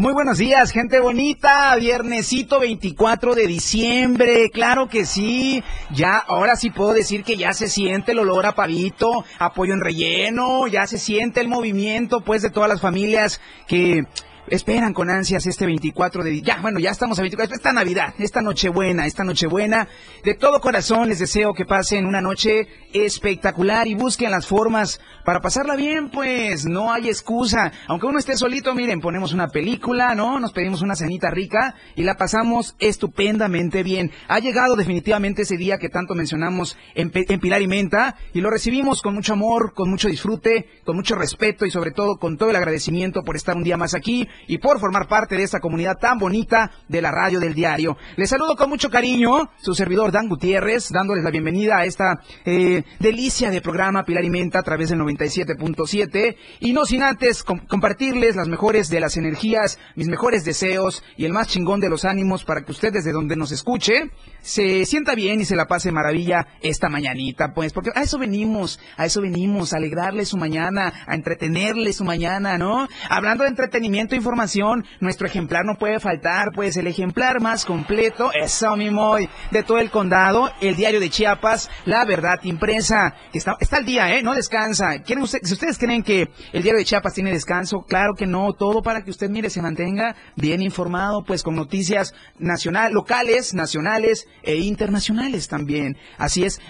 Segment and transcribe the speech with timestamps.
[0.00, 1.76] Muy buenos días, gente bonita.
[1.76, 4.48] Viernesito 24 de diciembre.
[4.48, 5.62] Claro que sí.
[5.90, 9.82] Ya, ahora sí puedo decir que ya se siente el olor a pavito, apoyo en
[9.82, 14.06] relleno, ya se siente el movimiento, pues, de todas las familias que
[14.48, 18.40] esperan con ansias este 24 de ya bueno ya estamos a 24 esta Navidad esta
[18.42, 19.88] Nochebuena esta Nochebuena.
[20.24, 25.40] De todo corazón les deseo que pasen una noche espectacular y busquen las formas para
[25.40, 27.72] pasarla bien pues no hay excusa.
[27.86, 32.02] Aunque uno esté solito miren ponemos una película no nos pedimos una cenita rica y
[32.02, 34.10] la pasamos estupendamente bien.
[34.28, 38.50] Ha llegado definitivamente ese día que tanto mencionamos en, en Pilar y Menta y lo
[38.50, 42.50] recibimos con mucho amor con mucho disfrute con mucho respeto y sobre todo con todo
[42.50, 45.98] el agradecimiento por estar un día más aquí y por formar parte de esta comunidad
[45.98, 47.96] tan bonita de la radio del diario.
[48.16, 52.82] Les saludo con mucho cariño, su servidor Dan Gutiérrez, dándoles la bienvenida a esta eh,
[52.98, 58.36] delicia de programa Pilar y Menta a través del 97.7 y no sin antes compartirles
[58.36, 62.44] las mejores de las energías, mis mejores deseos y el más chingón de los ánimos
[62.44, 66.46] para que usted desde donde nos escuche se sienta bien y se la pase maravilla
[66.62, 71.14] esta mañanita, pues, porque a eso venimos, a eso venimos, a alegrarle su mañana, a
[71.14, 72.88] entretenerle su mañana, ¿no?
[73.08, 78.30] Hablando de entretenimiento y información, nuestro ejemplar no puede faltar, pues el ejemplar más completo,
[78.76, 83.56] mi moy, de todo el condado, el diario de Chiapas, La Verdad Impresa, que está,
[83.58, 84.22] está al día, ¿eh?
[84.22, 85.02] No descansa.
[85.02, 88.52] ¿Quieren usted, si ustedes creen que el diario de Chiapas tiene descanso, claro que no,
[88.52, 94.26] todo para que usted, mire, se mantenga bien informado, pues con noticias nacionales, locales, nacionales
[94.42, 95.96] e internacionales también.
[96.18, 96.60] Así es,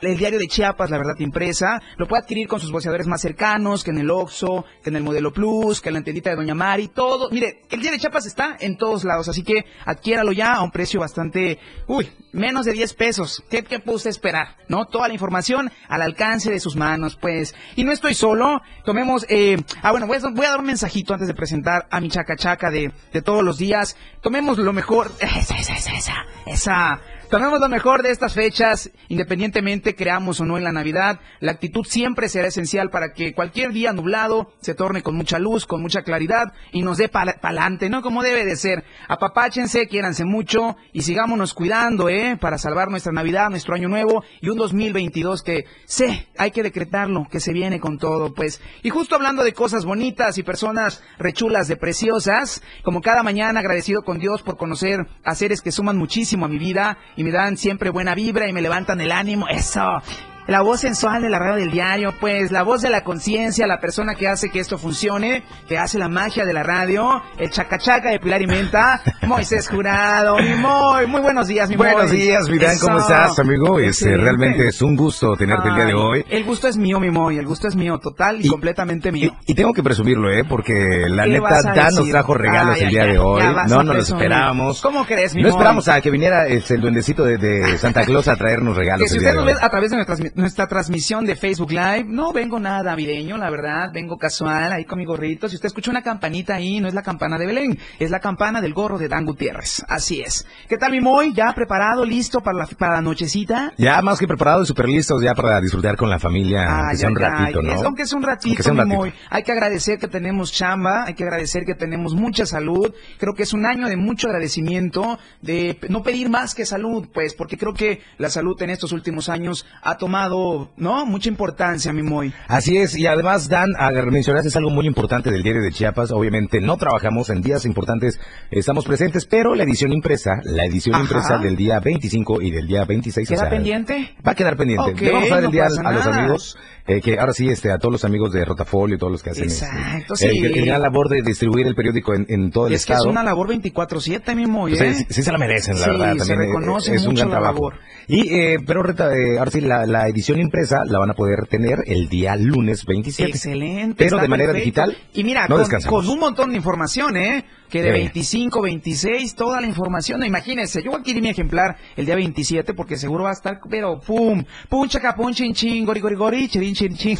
[0.00, 3.82] el diario de Chiapas, La Verdad Impresa, lo puede adquirir con sus voceadores más cercanos,
[3.84, 6.54] que en el Oxxo, que en el Modelo Plus, que en la entendita de Doña
[6.76, 7.30] Mari, todo.
[7.30, 10.70] Mire, el día de Chiapas está en todos lados, así que adquiéralo ya a un
[10.70, 13.42] precio bastante, uy, menos de 10 pesos.
[13.48, 14.58] ¿Qué, qué puede esperar?
[14.68, 14.84] ¿No?
[14.84, 17.54] Toda la información al alcance de sus manos, pues.
[17.76, 18.60] Y no estoy solo.
[18.84, 22.10] Tomemos, eh, ah, bueno, voy a, a, dar un mensajito antes de presentar a mi
[22.10, 23.96] chaca chaca de, de todos los días.
[24.20, 25.10] Tomemos lo mejor.
[25.20, 27.00] Esa, esa, esa, esa, esa
[27.30, 31.18] Tomemos lo mejor de estas fechas, independientemente creamos o no en la Navidad.
[31.40, 35.66] La actitud siempre será esencial para que cualquier día nublado se torne con mucha luz,
[35.66, 38.00] con mucha claridad y nos dé para adelante, ¿no?
[38.00, 38.84] Como debe de ser.
[39.08, 42.38] Apapáchense, quiéranse mucho y sigámonos cuidando, ¿eh?
[42.40, 47.26] Para salvar nuestra Navidad, nuestro Año Nuevo y un 2022 que sé, hay que decretarlo,
[47.28, 48.60] que se viene con todo, pues.
[48.84, 54.04] Y justo hablando de cosas bonitas y personas rechulas de preciosas, como cada mañana agradecido
[54.04, 57.56] con Dios por conocer a seres que suman muchísimo a mi vida y me dan
[57.56, 59.48] siempre buena vibra y me levantan el ánimo.
[59.48, 60.02] Eso
[60.46, 63.80] la voz sensual de la radio del diario, pues la voz de la conciencia, la
[63.80, 68.10] persona que hace que esto funcione, que hace la magia de la radio, el chacachaca
[68.10, 72.78] de Pilar y Menta, Moisés Jurado, mi Moy, muy buenos días, mi Buenos días, Mirán,
[72.78, 73.80] ¿cómo estás, amigo?
[73.80, 76.24] Este, realmente es un gusto tenerte el día de hoy.
[76.28, 79.36] El gusto es mío, mi Moy, el gusto es mío, total y, completamente mío.
[79.46, 80.44] Y, tengo que presumirlo, ¿eh?
[80.48, 84.80] Porque la neta, Dan nos trajo regalos el día de hoy, no nos lo esperábamos.
[84.80, 88.36] ¿Cómo crees, mi No esperamos a que viniera este, el duendecito de, Santa Claus a
[88.36, 89.04] traernos regalos.
[89.04, 92.04] Que si usted nos ve a través de nuestras nuestra transmisión de Facebook Live.
[92.06, 95.48] No vengo nada navideño, la verdad, vengo casual ahí con mi gorrito.
[95.48, 98.60] Si usted escucha una campanita ahí, no es la campana de Belén, es la campana
[98.60, 99.82] del gorro de Dan Gutiérrez.
[99.88, 100.46] Así es.
[100.68, 101.32] ¿Qué tal mi Moy?
[101.32, 103.72] ¿Ya preparado, listo para la, para la nochecita?
[103.78, 107.08] Ya más que preparado y súper listos ya para disfrutar con la familia, aunque sea
[107.08, 107.72] un ratito, ¿no?
[107.72, 109.14] aunque sea un ratito, mi Moy.
[109.30, 112.94] Hay que agradecer que tenemos chamba, hay que agradecer que tenemos mucha salud.
[113.18, 117.34] Creo que es un año de mucho agradecimiento, de no pedir más que salud, pues,
[117.34, 121.06] porque creo que la salud en estos últimos años ha tomado ¿no?
[121.06, 122.32] Mucha importancia, mi Moy.
[122.48, 123.70] Así es, y además, Dan,
[124.10, 126.10] mencionaste algo muy importante del diario de Chiapas.
[126.10, 128.20] Obviamente no trabajamos en días importantes,
[128.50, 132.84] estamos presentes, pero la edición impresa, la edición impresa del día 25 y del día
[132.84, 133.28] 26.
[133.28, 134.14] ¿Queda pendiente?
[134.26, 134.94] Va a quedar pendiente.
[134.94, 137.78] Le vamos a dar el día a, los amigos, eh, que ahora sí, este, a
[137.78, 140.38] todos los amigos de Rotafolio y todos los que hacen Exacto, este, sí.
[140.38, 142.98] el, la labor de distribuir el periódico en, todo el estado.
[142.98, 144.76] Es que es una labor 24-7, mi Moy.
[144.76, 145.06] Pues ¿eh?
[145.08, 146.06] sí, se la merecen, la verdad.
[146.06, 147.54] También se reconoce es un gran trabajo.
[147.54, 147.74] Labor.
[148.08, 151.80] Y, eh, pero eh, ahora sí, la, la edición impresa la van a poder tener
[151.86, 153.30] el día lunes 27.
[153.30, 153.96] Excelente.
[153.98, 154.96] Pero de manera digital.
[155.12, 157.44] Y mira, no con, con, un montón de información, ¿eh?
[157.68, 160.24] Que de 25, 26, toda la información.
[160.24, 163.58] Imagínense, yo voy a adquirir mi ejemplar el día 27 porque seguro va a estar,
[163.68, 167.18] pero pum, pum, chaca, pum, chin, chin, gori, gori, gori, chin, chin, chin.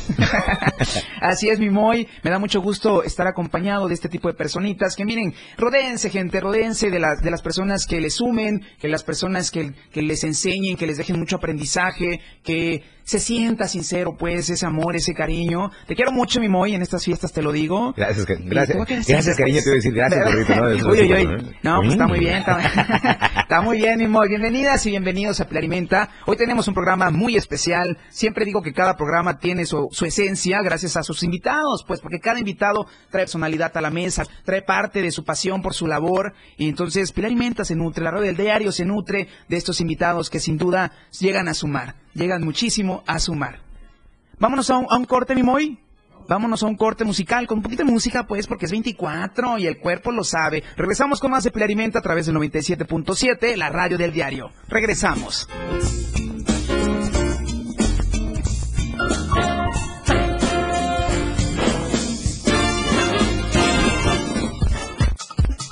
[1.21, 2.07] Así es, mi Moy.
[2.23, 6.41] Me da mucho gusto estar acompañado de este tipo de personitas que miren, rodense, gente,
[6.41, 10.23] rodense de las, de las personas que les sumen, que las personas que, que les
[10.25, 15.71] enseñen, que les dejen mucho aprendizaje, que se sienta sincero, pues, ese amor, ese cariño.
[15.87, 17.95] Te quiero mucho, mi Moy, en estas fiestas te lo digo.
[17.97, 19.07] Gracias, gracias.
[19.07, 20.91] Gracias, cariño, te voy a decir gracias, gordito, ¿no?
[20.91, 21.57] Uy, uy, uy.
[21.63, 22.59] No, pues está muy bien, está,
[23.43, 24.29] está, muy bien, mi Moy.
[24.29, 26.11] Bienvenidas y bienvenidos a Pilarimenta.
[26.27, 27.97] Hoy tenemos un programa muy especial.
[28.09, 32.19] Siempre digo que cada programa tiene su, su esencia gracias a sus invitados, pues, porque
[32.19, 36.33] cada invitado trae personalidad a la mesa, trae parte de su pasión por su labor.
[36.57, 40.41] Y entonces, Pilarimenta se nutre, la radio del diario se nutre de estos invitados que
[40.41, 43.61] sin duda llegan a sumar, llegan muchísimo a sumar.
[44.39, 45.79] Vámonos a un, corte, mi Moy.
[46.29, 49.67] Vámonos a un corte musical con un poquito de música, pues, porque es 24 y
[49.67, 50.65] el cuerpo lo sabe.
[50.77, 54.51] Regresamos con más de Pilarimenta a través del 97.7, la radio del diario.
[54.69, 55.49] Regresamos.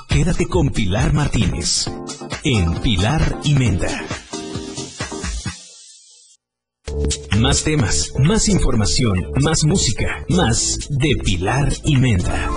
[0.09, 1.87] Quédate con Pilar Martínez
[2.45, 4.24] en Pilar y Menta.
[7.41, 12.49] Más temas, más información, más música, más de Pilar y Menta.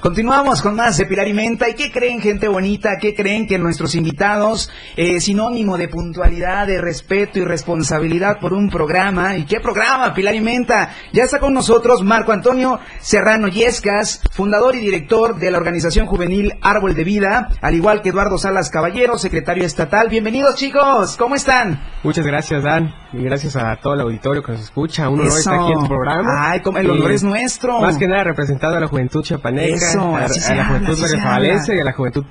[0.00, 1.68] Continuamos con más de Pilar y Menta.
[1.68, 2.98] ¿Y qué creen, gente bonita?
[2.98, 8.70] ¿Qué creen que nuestros invitados, eh, sinónimo de puntualidad, de respeto y responsabilidad por un
[8.70, 9.36] programa?
[9.36, 10.90] ¿Y qué programa, Pilar y Menta?
[11.12, 16.54] Ya está con nosotros Marco Antonio Serrano Yescas, fundador y director de la organización juvenil
[16.62, 20.08] Árbol de Vida, al igual que Eduardo Salas Caballero, secretario estatal.
[20.08, 21.16] Bienvenidos, chicos.
[21.16, 21.82] ¿Cómo están?
[22.04, 22.94] Muchas gracias, Dan.
[23.12, 25.08] Y gracias a todo el auditorio que nos escucha.
[25.08, 26.50] Un honor estar aquí en tu programa.
[26.50, 27.80] Ay, como el honor es nuestro.
[27.80, 30.80] Más que nada representando a la juventud chiapaneca, Eso, a, así se a la habla,
[30.80, 32.24] juventud y a la juventud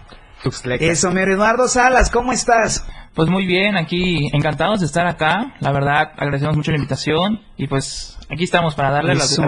[0.43, 0.85] tuxtleca.
[0.85, 2.85] Eso, mi Eduardo Salas, ¿cómo estás?
[3.13, 5.55] Pues muy bien, aquí encantados de estar acá.
[5.59, 9.43] La verdad, agradecemos mucho la invitación y pues aquí estamos para darle las Eso.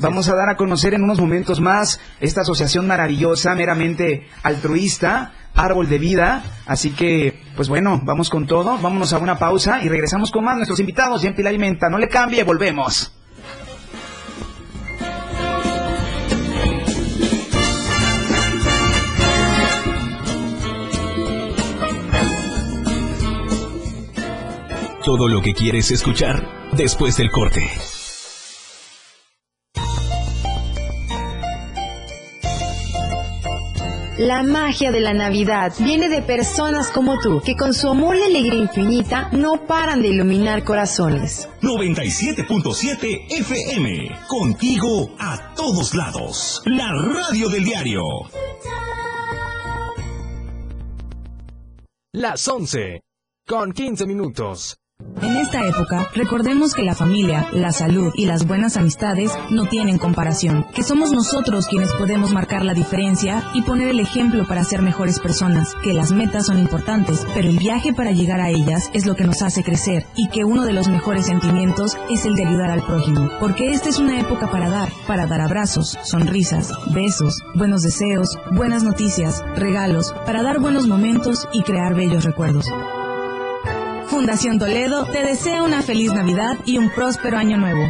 [0.00, 5.88] Vamos a dar a conocer en unos momentos más esta asociación maravillosa, meramente altruista, Árbol
[5.88, 6.44] de Vida.
[6.66, 8.78] Así que, pues bueno, vamos con todo.
[8.78, 11.88] Vámonos a una pausa y regresamos con más nuestros invitados ya en Pilar y Menta.
[11.88, 13.12] No le cambie, volvemos.
[25.04, 27.68] Todo lo que quieres escuchar después del corte.
[34.18, 38.22] La magia de la Navidad viene de personas como tú, que con su amor y
[38.22, 41.48] alegría infinita no paran de iluminar corazones.
[41.62, 44.20] 97.7 FM.
[44.28, 46.62] Contigo a todos lados.
[46.64, 48.02] La radio del diario.
[52.12, 53.00] Las 11
[53.48, 54.76] con 15 minutos.
[55.22, 59.98] En esta época, recordemos que la familia, la salud y las buenas amistades no tienen
[59.98, 64.82] comparación, que somos nosotros quienes podemos marcar la diferencia y poner el ejemplo para ser
[64.82, 69.06] mejores personas, que las metas son importantes, pero el viaje para llegar a ellas es
[69.06, 72.44] lo que nos hace crecer y que uno de los mejores sentimientos es el de
[72.44, 77.44] ayudar al prójimo, porque esta es una época para dar, para dar abrazos, sonrisas, besos,
[77.54, 82.66] buenos deseos, buenas noticias, regalos, para dar buenos momentos y crear bellos recuerdos.
[84.12, 87.80] Fundación Toledo te desea una feliz Navidad y un próspero año nuevo.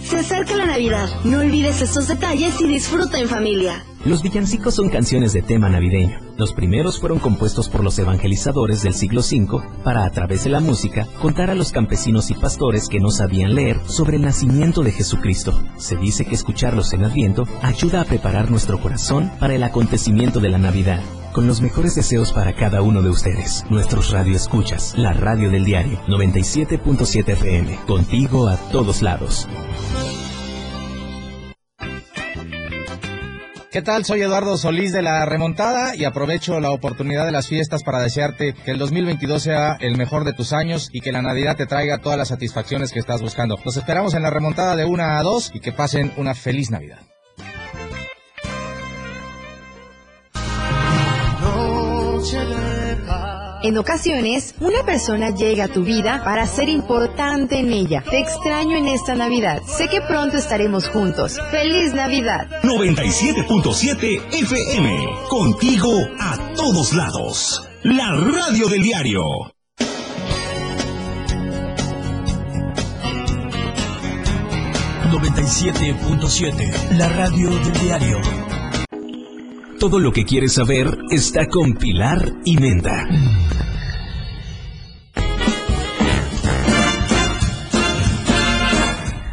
[0.00, 1.08] Se acerca la Navidad.
[1.22, 3.84] No olvides estos detalles y disfruta en familia.
[4.04, 6.18] Los villancicos son canciones de tema navideño.
[6.36, 10.58] Los primeros fueron compuestos por los evangelizadores del siglo V para, a través de la
[10.58, 14.90] música, contar a los campesinos y pastores que no sabían leer sobre el nacimiento de
[14.90, 15.62] Jesucristo.
[15.76, 20.48] Se dice que escucharlos en Adviento ayuda a preparar nuestro corazón para el acontecimiento de
[20.48, 21.00] la Navidad.
[21.32, 25.98] Con los mejores deseos para cada uno de ustedes, nuestros radioescuchas, la radio del diario
[26.06, 29.48] 97.7 FM, contigo a todos lados.
[33.70, 34.04] ¿Qué tal?
[34.04, 38.52] Soy Eduardo Solís de La Remontada y aprovecho la oportunidad de las fiestas para desearte
[38.52, 41.96] que el 2022 sea el mejor de tus años y que la Navidad te traiga
[41.96, 43.58] todas las satisfacciones que estás buscando.
[43.64, 47.00] Los esperamos en La Remontada de 1 a 2 y que pasen una feliz Navidad.
[53.62, 58.02] En ocasiones, una persona llega a tu vida para ser importante en ella.
[58.10, 59.62] Te extraño en esta Navidad.
[59.66, 61.38] Sé que pronto estaremos juntos.
[61.50, 62.48] ¡Feliz Navidad!
[62.62, 65.08] 97.7 FM.
[65.28, 67.68] Contigo a todos lados.
[67.84, 69.24] La radio del diario.
[75.12, 76.96] ...97.7...
[76.96, 78.51] La radio del diario.
[79.82, 83.04] Todo lo que quieres saber está con Pilar y Menda.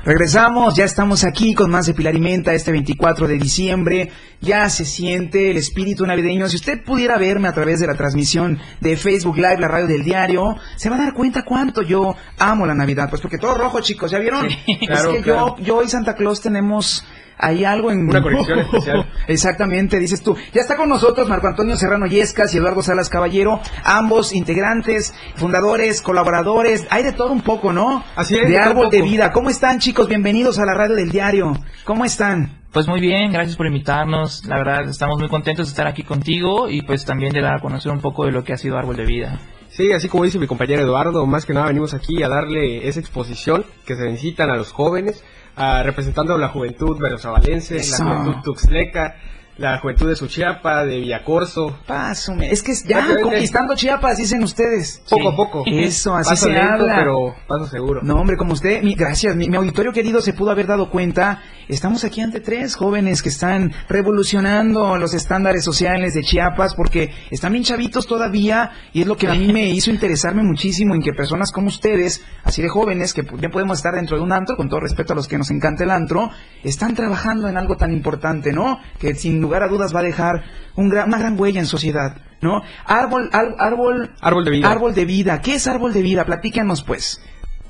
[0.04, 4.12] Regresamos, ya estamos aquí con más de Pilar y Menta este 24 de diciembre.
[4.42, 6.50] Ya se siente el espíritu navideño.
[6.50, 10.04] Si usted pudiera verme a través de la transmisión de Facebook Live, la radio del
[10.04, 13.08] diario, se va a dar cuenta cuánto yo amo la Navidad.
[13.08, 14.48] Pues porque todo rojo, chicos, ¿ya vieron?
[14.48, 17.06] es que yo, yo y Santa Claus tenemos
[17.40, 18.10] hay algo en...
[18.10, 19.10] Una conexión especial.
[19.28, 20.36] Exactamente, dices tú.
[20.54, 26.02] Ya está con nosotros Marco Antonio Serrano Yescas y Eduardo Salas Caballero, ambos integrantes, fundadores,
[26.02, 28.04] colaboradores, hay de todo un poco, ¿no?
[28.16, 28.48] Así es.
[28.48, 29.32] De Árbol de Vida.
[29.32, 30.08] ¿Cómo están chicos?
[30.08, 31.54] Bienvenidos a la radio del diario.
[31.86, 32.60] ¿Cómo están?
[32.72, 34.46] Pues muy bien, gracias por invitarnos.
[34.46, 37.60] La verdad, estamos muy contentos de estar aquí contigo y pues también de dar a
[37.60, 39.40] conocer un poco de lo que ha sido Árbol de Vida.
[39.70, 43.00] Sí, así como dice mi compañero Eduardo, más que nada venimos aquí a darle esa
[43.00, 45.24] exposición que se necesitan a los jóvenes,
[45.60, 49.16] a, representando la juventud verosabalense, la juventud tuxleca,
[49.60, 51.78] la juventud de Suchiapa, de Villacorso.
[51.86, 52.50] Pásame.
[52.50, 55.04] Es que ya conquistando Chiapas, dicen ustedes.
[55.10, 55.64] Poco a poco.
[55.66, 56.96] Eso, así Paso se lento, habla.
[56.96, 58.00] pero paso seguro.
[58.02, 61.42] No, hombre, como usted, mi- gracias, mi, mi auditorio querido se pudo haber dado cuenta,
[61.68, 67.52] estamos aquí ante tres jóvenes que están revolucionando los estándares sociales de Chiapas porque están
[67.52, 71.14] bien chavitos todavía y es lo que a mí me hizo interesarme muchísimo en que
[71.14, 74.70] personas como ustedes, así de jóvenes, que ya podemos estar dentro de un antro, con
[74.70, 76.30] todo respeto a los que nos encanta el antro,
[76.64, 78.80] están trabajando en algo tan importante, ¿no?
[79.00, 80.44] Que sin lugar a dudas va a dejar
[80.76, 82.62] un gran- una gran huella en sociedad, ¿no?
[82.86, 84.70] Árbol, ar- árbol, Árbol de vida.
[84.72, 85.42] árbol de vida.
[85.42, 86.24] ¿Qué es árbol de vida?
[86.26, 87.22] Platícanos, pues.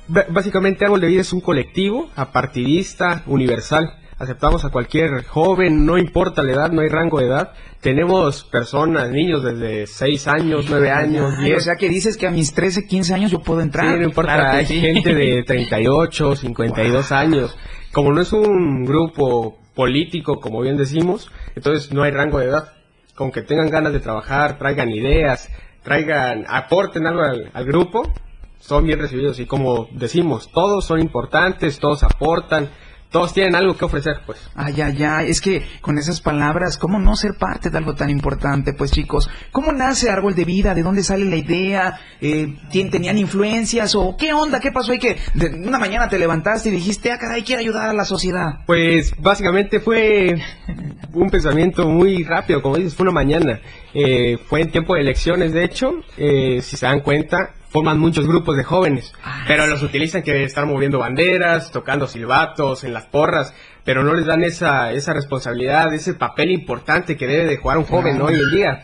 [0.07, 3.93] B- Básicamente Árbol de Vida es un colectivo apartidista, universal.
[4.17, 7.51] Aceptamos a cualquier joven, no importa la edad, no hay rango de edad.
[7.79, 11.57] Tenemos personas, niños desde 6 años, 9 años, Ay, 10.
[11.57, 13.93] o sea que dices que a mis 13, 15 años yo puedo entrar.
[13.93, 14.81] Sí, no importa, claro hay sí.
[14.81, 17.55] gente de 38, 52 años.
[17.93, 22.71] Como no es un grupo político, como bien decimos, entonces no hay rango de edad.
[23.15, 25.49] Con que tengan ganas de trabajar, traigan ideas,
[25.83, 28.03] traigan, aporten algo al, al grupo,
[28.59, 29.41] son bien recibidos.
[29.41, 32.69] Y como decimos, todos son importantes, todos aportan,
[33.11, 34.37] todos tienen algo que ofrecer, pues.
[34.55, 38.09] Ay, ay, ay, es que con esas palabras, ¿cómo no ser parte de algo tan
[38.09, 38.73] importante?
[38.73, 40.75] Pues chicos, ¿cómo nace Árbol de Vida?
[40.75, 41.99] ¿De dónde sale la idea?
[42.21, 43.95] Eh, ¿tien- ¿Tenían influencias?
[43.95, 44.59] ¿O qué onda?
[44.59, 47.89] ¿Qué pasó ahí que de una mañana te levantaste y dijiste, ah, caray, quiero ayudar
[47.89, 48.59] a la sociedad?
[48.67, 50.39] Pues básicamente fue
[51.13, 53.59] un pensamiento muy rápido, como dices, fue una mañana.
[53.93, 58.27] Eh, fue en tiempo de elecciones, de hecho, eh, si se dan cuenta, forman muchos
[58.27, 59.13] grupos de jóvenes,
[59.47, 63.53] pero los utilizan que estar moviendo banderas, tocando silbatos en las porras,
[63.83, 67.85] pero no les dan esa, esa responsabilidad, ese papel importante que debe de jugar un
[67.85, 68.25] joven Claro.
[68.33, 68.83] hoy en día.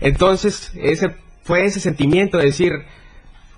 [0.00, 2.72] Entonces, ese fue ese sentimiento de decir,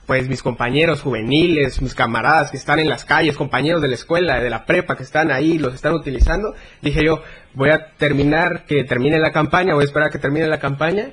[0.06, 4.40] pues mis compañeros juveniles, mis camaradas que están en las calles, compañeros de la escuela,
[4.40, 7.22] de la prepa que están ahí, los están utilizando, dije yo,
[7.54, 11.10] voy a terminar, que termine la campaña, voy a esperar a que termine la campaña,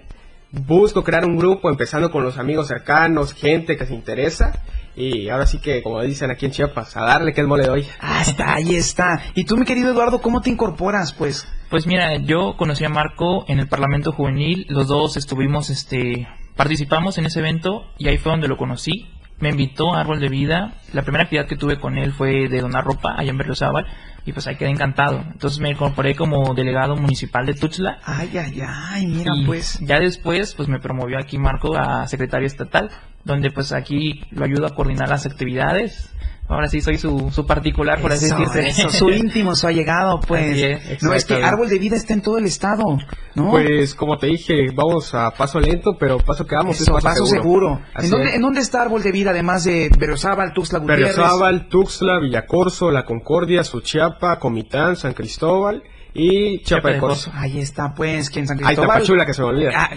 [0.51, 4.61] busco crear un grupo, empezando con los amigos cercanos, gente que se interesa,
[4.95, 7.71] y ahora sí que, como dicen aquí en Chiapas, a darle que es mole de
[7.71, 7.87] hoy.
[7.99, 9.23] Hasta ahí está.
[9.33, 11.13] Y tú, mi querido Eduardo, ¿cómo te incorporas?
[11.13, 16.27] Pues, Pues mira, yo conocí a Marco en el Parlamento Juvenil, los dos estuvimos, este,
[16.55, 19.07] participamos en ese evento y ahí fue donde lo conocí.
[19.39, 20.75] Me invitó a Árbol de Vida.
[20.93, 23.85] La primera actividad que tuve con él fue de donar ropa allá en Berriozábal
[24.25, 25.23] y pues ahí quedé encantado.
[25.31, 29.79] Entonces me incorporé como delegado municipal de Tuxtla ay, ay, ay, mira, y pues.
[29.81, 32.89] ya después pues me promovió aquí Marco a secretario estatal,
[33.25, 36.13] donde pues aquí lo ayudo a coordinar las actividades.
[36.47, 38.67] Ahora sí soy su, su particular, por así Eso, decirse.
[38.67, 40.51] eso, su íntimo, su allegado, pues.
[40.51, 41.35] Así es, no, es que.
[41.35, 42.83] Árbol de Vida está en todo el estado,
[43.35, 43.49] ¿no?
[43.51, 47.07] Pues como te dije, vamos a paso lento, pero paso que vamos, es Eso, paso,
[47.07, 47.81] paso seguro.
[47.93, 48.35] Así ¿En dónde, es.
[48.35, 51.15] ¿En dónde está Árbol de Vida, además de Berriozábal, Tuxtla Gutiérrez?
[51.15, 55.83] Berriozábal, Tuxtla, Villacorso, La Concordia, Suchiapa, Comitán, San Cristóbal
[56.13, 56.61] y
[56.99, 57.31] Corzo.
[57.33, 58.89] Ahí está, pues, que en San Ahí Cristóbal.
[58.89, 59.71] Tapachula, que se me olvida.
[59.75, 59.89] Ah,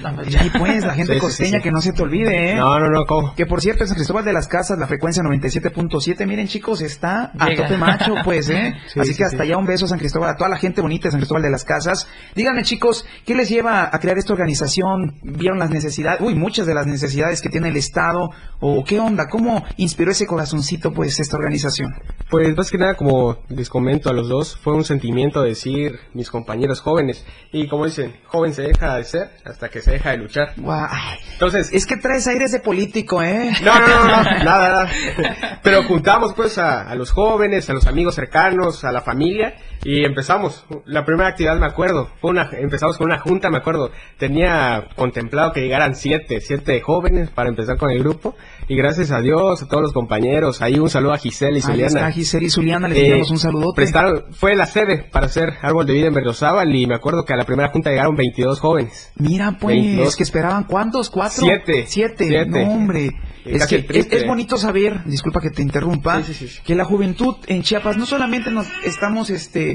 [0.45, 1.63] y pues, la gente Sí, costeña sí, sí.
[1.63, 2.55] que no se te olvide, ¿eh?
[2.57, 3.35] No, no, no, ¿cómo?
[3.35, 7.33] Que por cierto, en San Cristóbal de las Casas, la frecuencia 97.7, miren chicos, está
[7.39, 7.65] a Llega.
[7.65, 8.75] tope macho, pues, ¿eh?
[8.87, 10.81] Sí, Así sí, que hasta allá un beso a San Cristóbal, a toda la gente
[10.81, 12.09] bonita de San Cristóbal de las Casas.
[12.35, 15.17] Díganme chicos, ¿qué les lleva a crear esta organización?
[15.23, 16.21] ¿Vieron las necesidades?
[16.21, 18.31] Uy, muchas de las necesidades que tiene el Estado.
[18.61, 19.29] ¿O qué onda?
[19.29, 21.93] ¿Cómo inspiró ese corazoncito, pues, esta organización?
[22.31, 25.99] Pues más que nada, como les comento a los dos, fue un sentimiento de decir,
[26.17, 27.25] mis compañeros jóvenes.
[27.53, 30.55] Y como dicen, joven se deja de ser hasta que se deja de luchar.
[30.57, 30.89] Guau.
[31.33, 33.53] Entonces, Es que traes aires de político, ¿eh?
[33.63, 35.61] no, no, no, no, nada, nada.
[35.63, 39.55] Pero juntamos pues a, a los jóvenes, a los amigos cercanos, a la familia
[39.85, 40.65] y empezamos.
[40.85, 43.91] La primera actividad me acuerdo, fue una, empezamos con una junta, me acuerdo.
[44.19, 48.35] Tenía contemplado que llegaran siete, siete jóvenes para empezar con el grupo
[48.69, 51.81] y gracias a Dios, a todos los compañeros, ahí un saludo a Giselle y Ahí
[51.83, 52.13] está Zuliana.
[52.13, 53.73] Giselle y Zuliana, les Eh, enviamos un saludo.
[53.75, 57.33] Prestaron, fue la sede para hacer árbol de vida en Berriozábal y me acuerdo que
[57.33, 59.13] a la primera junta llegaron 22 jóvenes.
[59.17, 60.17] Mira, pues, 22.
[60.17, 61.85] que esperaban cuántos, cuatro, Siete.
[61.87, 62.47] siete, Siete.
[62.65, 63.11] no hombre.
[63.45, 66.61] Es que bonito saber, disculpa que te interrumpa, Sí, sí, sí.
[66.65, 69.66] que la juventud en Chiapas no solamente nos estamos, este,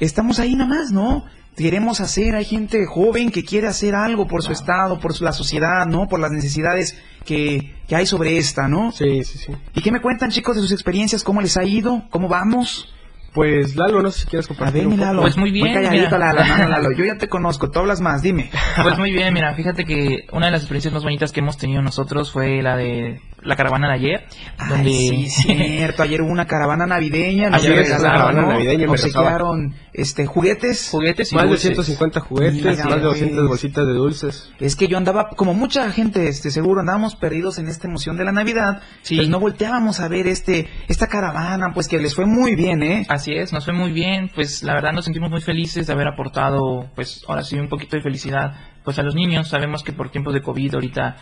[0.00, 1.24] estamos ahí nada más, ¿no?
[1.56, 5.32] Queremos hacer, hay gente joven que quiere hacer algo por su estado, por su- la
[5.32, 6.06] sociedad, ¿no?
[6.06, 8.92] Por las necesidades que, que hay sobre esta, ¿no?
[8.92, 9.52] Sí, sí, sí.
[9.74, 11.24] ¿Y qué me cuentan chicos de sus experiencias?
[11.24, 12.04] ¿Cómo les ha ido?
[12.10, 12.94] ¿Cómo vamos?
[13.34, 14.96] Pues Lalo, no sé si quieres A compartir ver, mi.
[14.96, 15.20] Lalo.
[15.22, 16.32] Pues muy bien, calladito, mira.
[16.32, 16.92] Lalo, Lalo.
[16.96, 18.50] Yo ya te conozco, tú hablas más, dime.
[18.82, 21.82] Pues muy bien, mira, fíjate que una de las experiencias más bonitas que hemos tenido
[21.82, 24.24] nosotros fue la de la caravana de ayer,
[24.68, 26.02] donde Ay, sí, cierto.
[26.02, 27.50] Ayer hubo una caravana navideña.
[27.50, 28.48] nos Ayer hubo una regalaron, caravana ¿no?
[28.52, 30.88] navideña en Obsequiaron, este, juguetes.
[30.90, 31.62] juguetes y Más de dulces.
[31.74, 33.48] 150 juguetes, Mira, más de 200 pues.
[33.48, 34.52] bolsitas de dulces.
[34.60, 38.24] Es que yo andaba, como mucha gente, este, seguro andábamos perdidos en esta emoción de
[38.24, 38.82] la Navidad.
[39.02, 39.16] Sí.
[39.16, 43.06] Pues no volteábamos a ver este, esta caravana, pues que les fue muy bien, ¿eh?
[43.08, 46.08] Así es, nos fue muy bien, pues la verdad nos sentimos muy felices de haber
[46.08, 48.52] aportado, pues ahora sí, un poquito de felicidad,
[48.84, 49.48] pues a los niños.
[49.48, 51.16] Sabemos que por tiempos de COVID ahorita,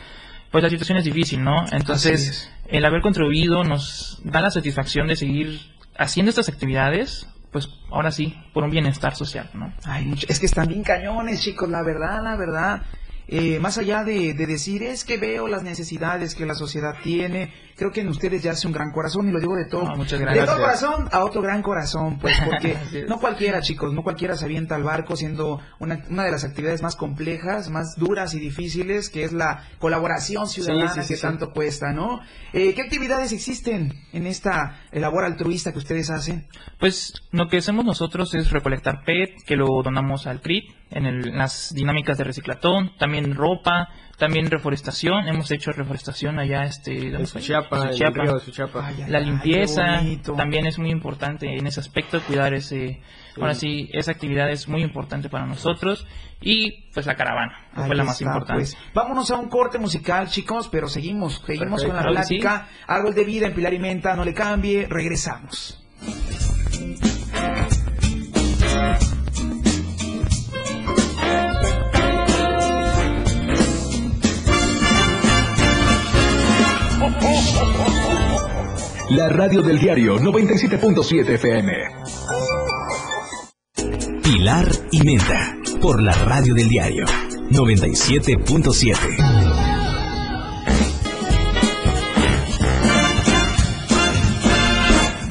[0.50, 1.66] pues la situación es difícil, ¿no?
[1.72, 2.50] Entonces, es.
[2.68, 5.60] el haber contribuido nos da la satisfacción de seguir
[5.98, 9.72] haciendo estas actividades, pues ahora sí, por un bienestar social, ¿no?
[9.84, 12.82] Ay, es que están bien cañones, chicos, la verdad, la verdad.
[13.28, 17.52] Eh, más allá de, de decir, es que veo las necesidades que la sociedad tiene,
[17.76, 19.86] creo que en ustedes ya hace un gran corazón, y lo digo de todo.
[19.86, 22.76] Ah, muchas De todo corazón a otro gran corazón, pues, porque
[23.08, 26.82] no cualquiera, chicos, no cualquiera se avienta al barco siendo una, una de las actividades
[26.82, 31.20] más complejas, más duras y difíciles, que es la colaboración ciudadana Sí, sí, sí, que
[31.20, 32.20] tanto cuesta, ¿no?
[32.52, 36.46] Eh, ¿Qué actividades existen en esta labor altruista que ustedes hacen?
[36.78, 41.28] Pues lo que hacemos nosotros es recolectar PET, que lo donamos al CRIT en, el-
[41.28, 43.88] en las dinámicas de reciclatón, también ropa,
[44.18, 47.40] también reforestación, hemos hecho reforestación allá, este, ¿dónde En fue?
[47.42, 48.22] Suchiapa, En en el Suchiapa.
[48.22, 48.86] río de Suchiapa.
[48.86, 50.00] Ay, ay, La limpieza
[50.36, 53.02] también es muy importante en ese aspecto, cuidar ese,
[53.38, 56.06] ahora sí, esa actividad es muy importante para nosotros
[56.40, 58.60] y pues la caravana, que fue la más está, importante.
[58.62, 58.76] pues.
[58.94, 62.04] Vámonos a un corte musical, chicos, pero seguimos, seguimos Perfecto.
[62.04, 62.36] con la sí.
[62.38, 62.68] plática.
[62.86, 65.82] Árbol de vida en Pilar y Menta, no le cambie, regresamos.
[79.16, 81.72] La radio del diario 97.7 FM.
[84.22, 87.06] Pilar y Menta, por la radio del diario
[87.50, 89.75] 97.7.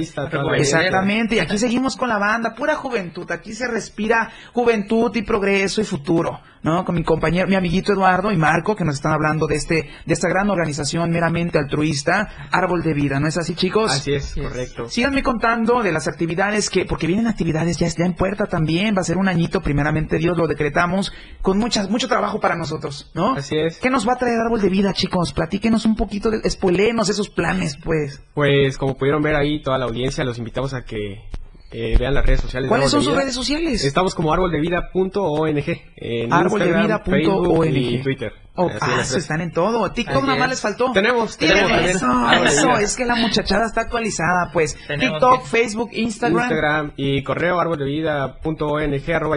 [0.57, 1.37] Exactamente.
[1.37, 3.31] Y aquí seguimos con la banda, pura juventud.
[3.31, 6.41] Aquí se respira juventud y progreso y futuro.
[6.63, 6.85] ¿No?
[6.85, 10.13] Con mi compañero, mi amiguito Eduardo y Marco, que nos están hablando de este, de
[10.13, 13.93] esta gran organización meramente altruista, Árbol de Vida, ¿no es así, chicos?
[13.93, 14.89] Así es, correcto.
[14.89, 19.01] Síganme contando de las actividades que, porque vienen actividades ya, ya en puerta también, va
[19.01, 23.35] a ser un añito, primeramente Dios lo decretamos, con muchas, mucho trabajo para nosotros, ¿no?
[23.35, 23.79] Así es.
[23.79, 25.33] ¿Qué nos va a traer Árbol de Vida, chicos?
[25.33, 28.23] Platíquenos un poquito, de, spoilenos esos planes, pues.
[28.35, 31.23] Pues como pudieron ver ahí toda la audiencia, los invitamos a que
[31.73, 32.69] eh, vean las redes sociales.
[32.69, 33.85] ¿Cuáles son sus redes sociales?
[33.85, 35.49] Estamos como arboldevida.ong
[35.97, 38.03] en Instagram, Facebook y.
[38.03, 38.33] Twitter.
[38.57, 39.91] Oh, ah, se están en todo.
[39.93, 40.51] TikTok nada más es.
[40.51, 40.91] les faltó.
[40.93, 44.77] Tenemos, tenemos eso, eso, es que la muchachada está actualizada, pues.
[44.87, 46.43] Tenemos TikTok, que- Facebook, Instagram.
[46.43, 47.57] Instagram y correo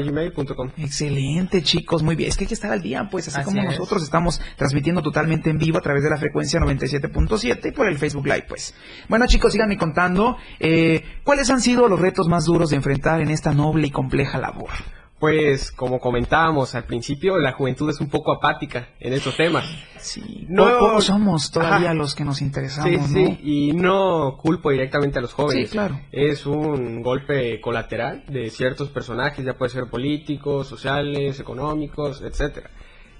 [0.03, 0.71] gmail.com.
[0.77, 2.29] Excelente, chicos, muy bien.
[2.29, 3.77] Es que hay que estar al día, pues, así, Así como es.
[3.77, 7.97] nosotros estamos transmitiendo totalmente en vivo a través de la frecuencia 97.7 y por el
[7.97, 8.73] Facebook Live, pues.
[9.09, 13.29] Bueno, chicos, síganme contando eh, cuáles han sido los retos más duros de enfrentar en
[13.29, 14.69] esta noble y compleja labor.
[15.23, 19.63] Pues como comentábamos al principio, la juventud es un poco apática en estos temas.
[19.97, 21.93] Sí, No- pocos somos todavía Ajá.
[21.93, 23.07] los que nos interesamos, Sí, ¿no?
[23.07, 25.69] sí, y no culpo directamente a los jóvenes.
[25.69, 25.97] Sí, claro.
[26.11, 32.69] Es un golpe colateral de ciertos personajes, ya puede ser políticos, sociales, económicos, etcétera.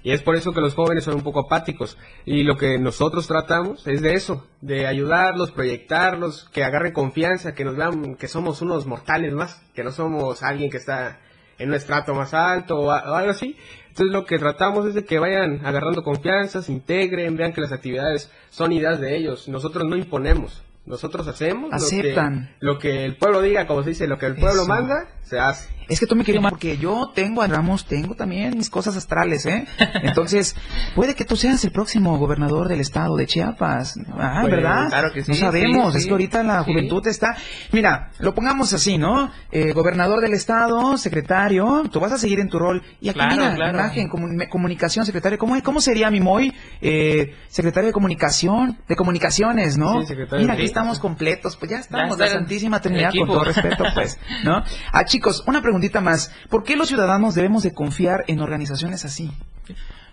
[0.02, 1.96] Y es por eso que los jóvenes son un poco apáticos.
[2.26, 7.64] Y lo que nosotros tratamos es de eso, de ayudarlos, proyectarlos, que agarren confianza, que
[7.64, 11.18] nos vean que somos unos mortales más, que no somos alguien que está
[11.58, 13.56] en un estrato más alto o, algo así.
[13.88, 17.72] Entonces lo que tratamos es de que vayan agarrando confianza, se integren, vean que las
[17.72, 19.48] actividades son ideas de ellos.
[19.48, 22.50] Nosotros no imponemos, nosotros hacemos lo que- Aceptan.
[22.60, 24.68] Lo, que, el pueblo diga, como se dice, lo que el pueblo Eso.
[24.68, 25.68] manda, se hace.
[25.88, 29.44] Es que tú me querías más porque yo tengo, Ramos, tengo también mis cosas astrales,
[29.46, 29.66] ¿eh?
[30.02, 30.56] Entonces,
[30.94, 33.94] puede que tú seas el próximo gobernador del estado de Chiapas.
[34.18, 34.88] Ah, Pues, ¿verdad?
[34.88, 36.72] claro que sí, No sabemos, sí, es que ahorita la Sí.
[36.72, 37.36] juventud está...
[37.72, 39.30] Mira, lo pongamos así, ¿no?
[39.52, 42.82] Eh, gobernador del estado, secretario, tú vas a seguir en tu rol.
[43.00, 43.78] Y aquí, Claro, mira, claro.
[43.78, 45.38] imagen, comu- comunicación, secretario.
[45.38, 46.52] ¿Cómo, ¿Cómo sería mi Moy?
[46.80, 50.00] Eh, secretario de comunicación, de comunicaciones, ¿no?
[50.00, 53.44] Sí, secretario mira, aquí estamos completos, pues ya estamos, está la Santísima Trinidad, con todo
[53.44, 54.62] respeto, pues, ¿no?
[54.92, 56.32] Ah, chicos, una preguntita más.
[56.48, 59.30] ¿Por qué los ciudadanos debemos de confiar en organizaciones así?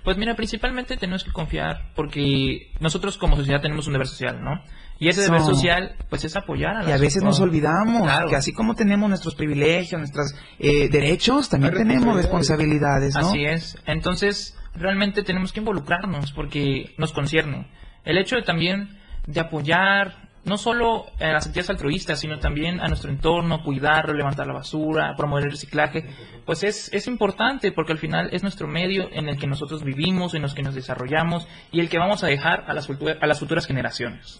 [0.04, 4.60] Pues mira, principalmente tenemos que confiar porque nosotros como sociedad tenemos un deber social, ¿no?
[4.98, 8.30] Y ese deber social, pues es apoyar a Y la a veces nos olvidamos Claro.
[8.30, 13.14] que así como tenemos nuestros privilegios, nuestros eh, derechos, también tenemos responsabilidades.
[13.16, 13.30] responsabilidades, ¿no?
[13.30, 13.78] Así es.
[13.86, 17.68] Entonces, realmente tenemos que involucrarnos porque nos concierne.
[18.04, 18.98] El hecho de también
[19.28, 24.48] de apoyar no solo a las actividades altruistas, sino también a nuestro entorno, cuidarlo, levantar
[24.48, 26.06] la basura, promover el reciclaje,
[26.46, 30.34] pues es, es importante porque al final es nuestro medio en el que nosotros vivimos,
[30.34, 33.28] en los que nos desarrollamos y el que vamos a dejar a las, futu- a
[33.28, 34.40] las futuras generaciones.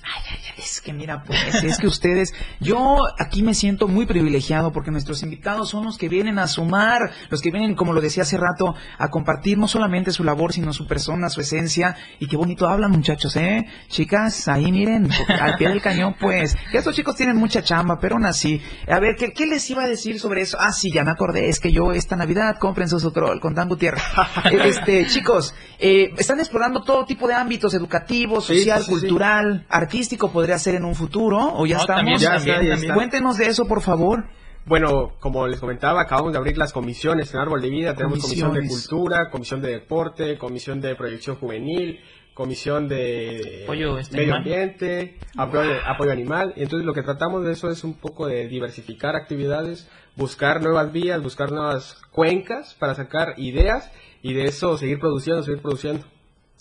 [0.58, 5.22] Es que mira, pues, es que ustedes, yo aquí me siento muy privilegiado porque nuestros
[5.24, 8.76] invitados son los que vienen a sumar, los que vienen, como lo decía hace rato,
[8.98, 11.96] a compartir no solamente su labor, sino su persona, su esencia.
[12.20, 13.68] Y qué bonito hablan, muchachos, ¿eh?
[13.88, 15.10] Chicas, ahí miren,
[15.40, 16.56] al pie del cañón, pues.
[16.72, 18.62] Que estos chicos tienen mucha chamba, pero aún así.
[18.88, 20.58] A ver, ¿qué, qué les iba a decir sobre eso?
[20.60, 23.70] Ah, sí, ya me acordé, es que yo esta Navidad compren su troll con Dan
[23.70, 24.04] Gutiérrez.
[24.66, 29.00] este, chicos, eh, están explorando todo tipo de ámbitos educativos, social, sí, sí, sí.
[29.00, 32.00] cultural, artístico, podría ser en un futuro, o ya No, estamos.
[32.00, 32.94] también, Ya también, está, ya.
[32.94, 34.26] Cuéntenos de eso, por favor.
[34.66, 37.96] Bueno, como les comentaba, acabamos de abrir las comisiones en Árbol de Vida.
[37.96, 42.00] Tenemos comisión de cultura, comisión de deporte, comisión de proyección juvenil,
[42.34, 44.54] comisión de Apoyo, este, medio animal.
[44.54, 46.54] ambiente, apoyo, apoyo animal.
[46.56, 50.92] Y entonces lo que tratamos de eso es un poco de diversificar actividades, buscar nuevas
[50.92, 53.92] vías, buscar nuevas cuencas para sacar ideas
[54.22, 56.06] y de eso seguir produciendo, seguir produciendo.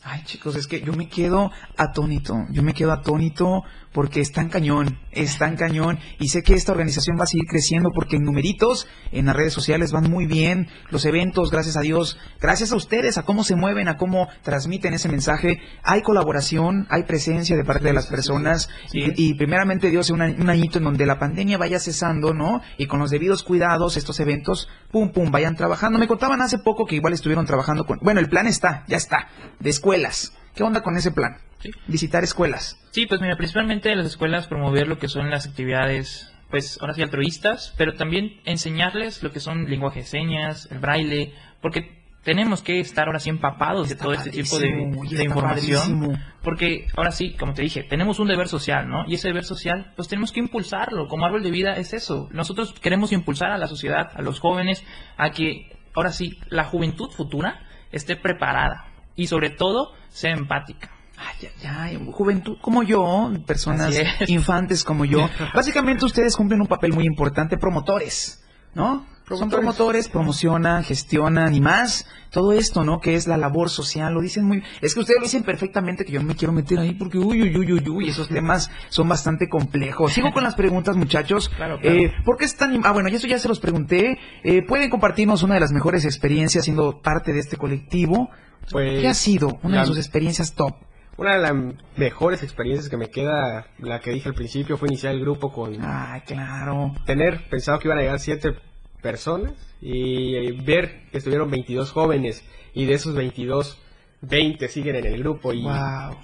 [0.03, 4.49] Ay, chicos, es que yo me quedo atónito, yo me quedo atónito porque es tan
[4.49, 8.25] cañón, es tan cañón y sé que esta organización va a seguir creciendo porque en
[8.25, 12.77] numeritos, en las redes sociales van muy bien, los eventos, gracias a Dios, gracias a
[12.77, 17.65] ustedes, a cómo se mueven, a cómo transmiten ese mensaje, hay colaboración, hay presencia de
[17.65, 21.59] parte de las personas y, y primeramente Dios, un, un añito en donde la pandemia
[21.59, 22.63] vaya cesando, ¿no?
[22.79, 25.99] Y con los debidos cuidados, estos eventos, pum, pum, vayan trabajando.
[25.99, 29.29] Me contaban hace poco que igual estuvieron trabajando con, bueno, el plan está, ya está,
[29.59, 30.33] de escuelas.
[30.55, 31.39] ¿Qué onda con ese plan?
[31.61, 31.71] Sí.
[31.87, 32.79] Visitar escuelas.
[32.91, 37.03] Sí, pues mira, principalmente las escuelas promover lo que son las actividades, pues ahora sí
[37.03, 42.81] altruistas, pero también enseñarles lo que son lenguaje de señas, el braille, porque tenemos que
[42.81, 44.69] estar ahora sí empapados de todo este tipo de,
[45.11, 46.19] de información.
[46.43, 49.05] Porque ahora sí, como te dije, tenemos un deber social, ¿no?
[49.07, 51.09] Y ese deber social, pues tenemos que impulsarlo.
[51.09, 52.29] Como árbol de vida es eso.
[52.33, 54.85] Nosotros queremos impulsar a la sociedad, a los jóvenes,
[55.17, 57.61] a que ahora sí, la juventud futura
[57.91, 60.91] esté preparada y sobre todo sea empática.
[61.17, 63.95] Ay, ay, juventud como yo, personas
[64.27, 65.29] infantes como yo.
[65.55, 68.43] Básicamente ustedes cumplen un papel muy importante, promotores,
[68.75, 69.07] ¿no?
[69.37, 73.01] Son promotores, promocionan, gestionan y más todo esto, ¿no?
[73.01, 74.13] Que es la labor social.
[74.13, 74.63] Lo dicen muy.
[74.81, 77.43] Es que ustedes lo dicen perfectamente que yo no me quiero meter ahí porque uy,
[77.43, 80.13] uy, uy, uy, uy, esos temas son bastante complejos.
[80.13, 81.49] Sigo con las preguntas, muchachos.
[81.49, 82.81] Claro, Eh, ¿Por qué están.?
[82.85, 84.19] Ah, bueno, eso ya se los pregunté.
[84.43, 88.31] Eh, ¿Pueden compartirnos una de las mejores experiencias siendo parte de este colectivo?
[88.71, 90.75] Pues, ¿Qué ha sido una de sus experiencias top?
[91.17, 91.53] Una de las
[91.97, 95.77] mejores experiencias que me queda, la que dije al principio, fue iniciar el grupo con...
[95.83, 96.95] Ah, claro.
[97.05, 98.55] Tener pensado que iban a llegar siete
[99.01, 103.79] personas y ver que estuvieron 22 jóvenes y de esos 22
[104.23, 105.67] 20 siguen en el grupo y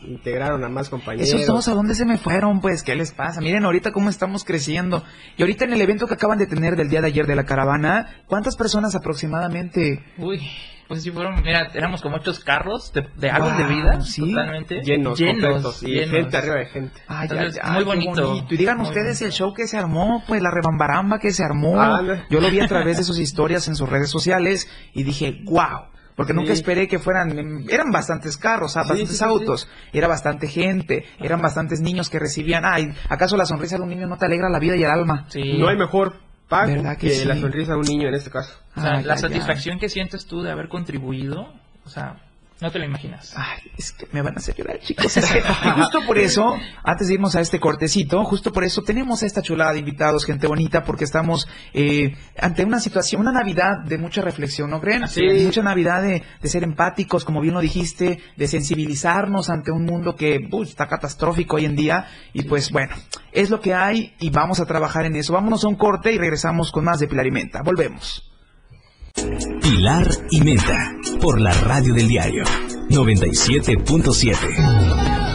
[0.03, 1.29] integraron a más compañeros.
[1.29, 2.61] Esos dos, ¿a dónde se me fueron?
[2.61, 3.41] Pues, ¿qué les pasa?
[3.41, 5.03] Miren ahorita cómo estamos creciendo.
[5.39, 7.45] Y ahorita en el evento que acaban de tener del día de ayer de la
[7.45, 10.05] caravana, ¿cuántas personas aproximadamente?
[10.19, 10.43] Uy,
[10.89, 14.33] pues sí fueron, mira, éramos como muchos carros de, de de vida, ¿sí?
[14.33, 14.81] totalmente.
[14.83, 17.03] Llenos, llenos, y gente arriba de gente.
[17.09, 17.29] Ay,
[17.73, 18.47] muy bonito.
[18.49, 21.77] Y digan ustedes el show que se armó, pues la rebambaramba que se armó.
[22.31, 25.97] Yo lo vi a través de sus historias en sus redes sociales y dije, wow
[26.17, 31.43] porque nunca esperé que fueran, eran bastantes carros, ah, bastantes autos, era bastante gente, eran
[31.43, 34.59] bastantes niños que recibían, ay, ¿acaso la sonrisa de un niño no te alegra la
[34.59, 35.27] vida y el alma?
[35.59, 36.15] No hay mejor
[36.49, 38.55] paz que, la sonrisa de un niño en este caso.
[38.77, 41.53] O sea, la satisfacción que sientes tú de haber contribuido,
[41.85, 42.26] o sea,
[42.59, 43.35] no te lo imaginas.
[43.37, 45.15] Ay, es que me van a hacer llorar, chicos.
[45.17, 49.43] y justo por eso, antes de irnos a este cortecito, justo por eso tenemos esta
[49.43, 54.23] chulada de invitados, gente bonita, porque estamos eh, ante una situación, una Navidad de mucha
[54.23, 55.07] reflexión, ¿no creen?
[55.07, 55.23] Sí.
[55.45, 60.49] Mucha Navidad de, ser empáticos, como bien lo dijiste, de sensibilizarnos ante un mundo que
[60.63, 62.07] está catastrófico hoy en día.
[62.33, 62.95] Y pues bueno,
[63.33, 65.35] es lo que hay y vamos a trabajar en eso.
[65.35, 67.61] Vámonos a un corte y regresamos con más de Pilar y Menta.
[67.63, 68.36] Volvemos.
[69.63, 72.45] Pilar y Menta, por la radio del diario
[72.91, 75.26] 97.7.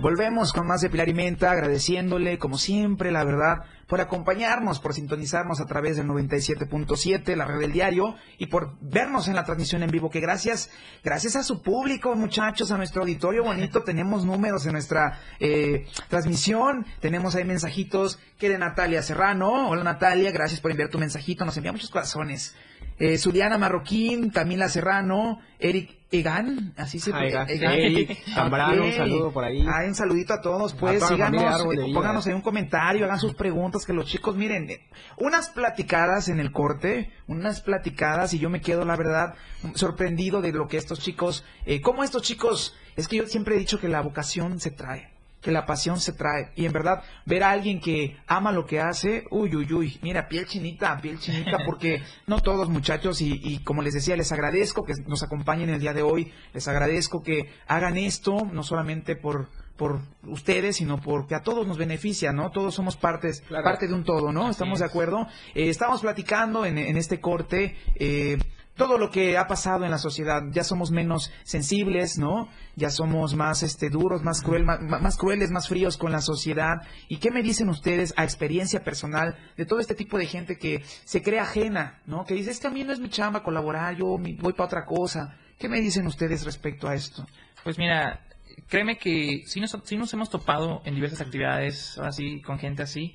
[0.00, 4.94] Volvemos con más de Pilar y Menta, agradeciéndole, como siempre, la verdad, por acompañarnos, por
[4.94, 9.82] sintonizarnos a través del 97.7, la red del diario, y por vernos en la transmisión
[9.82, 10.70] en vivo, que gracias,
[11.04, 16.86] gracias a su público, muchachos, a nuestro auditorio bonito, tenemos números en nuestra eh, transmisión,
[17.00, 21.58] tenemos ahí mensajitos que de Natalia Serrano, hola Natalia, gracias por enviar tu mensajito, nos
[21.58, 22.56] envía muchos corazones.
[22.98, 27.32] Eh, Zuliana Marroquín, Camila Serrano, Eric Egan, así se puede.
[27.48, 29.64] Eric, Zambrano, un saludo por ahí.
[29.66, 33.86] Ah, un saludito a todos, pues síganos, eh, pónganos ahí un comentario, hagan sus preguntas,
[33.86, 38.60] que los chicos, miren, eh, unas platicadas en el corte, unas platicadas, y yo me
[38.60, 39.34] quedo, la verdad,
[39.74, 43.58] sorprendido de lo que estos chicos, eh, cómo estos chicos, es que yo siempre he
[43.58, 45.09] dicho que la vocación se trae
[45.40, 46.52] que la pasión se trae.
[46.56, 50.28] Y en verdad, ver a alguien que ama lo que hace, uy, uy, uy, mira,
[50.28, 54.84] piel chinita, piel chinita, porque no todos muchachos, y, y, como les decía, les agradezco
[54.84, 59.48] que nos acompañen el día de hoy, les agradezco que hagan esto, no solamente por
[59.80, 62.50] por ustedes, sino porque a todos nos beneficia, ¿no?
[62.50, 64.50] Todos somos partes, parte de un todo, ¿no?
[64.50, 65.26] ¿Estamos de acuerdo?
[65.54, 68.36] Eh, estamos platicando en, en este corte eh,
[68.80, 70.40] todo lo que ha pasado en la sociedad.
[70.52, 72.48] Ya somos menos sensibles, ¿no?
[72.76, 76.76] Ya somos más este, duros, más, cruel, más, crueles, más fríos con la sociedad.
[77.06, 80.82] ¿Y qué me dicen ustedes a experiencia personal de todo este tipo de gente que
[81.04, 82.24] se cree ajena, ¿no?
[82.24, 84.86] Que dice, es que a mí no es mi chamba colaborar, yo voy para otra
[84.86, 85.36] cosa.
[85.58, 87.26] ¿Qué me dicen ustedes respecto a esto?
[87.62, 88.24] Pues mira,
[88.68, 93.14] créeme que si nos, si nos hemos topado en diversas actividades, así, con gente así,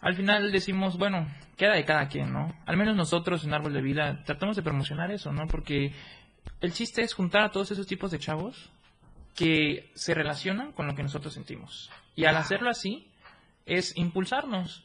[0.00, 1.28] al final decimos, bueno,
[1.62, 2.52] queda de cada quien, ¿no?
[2.66, 5.46] Al menos nosotros en Árbol de Vida tratamos de promocionar eso, ¿no?
[5.46, 5.92] Porque
[6.60, 8.68] el chiste es juntar a todos esos tipos de chavos
[9.36, 11.88] que se relacionan con lo que nosotros sentimos.
[12.16, 13.12] Y al hacerlo así,
[13.64, 14.82] es impulsarnos.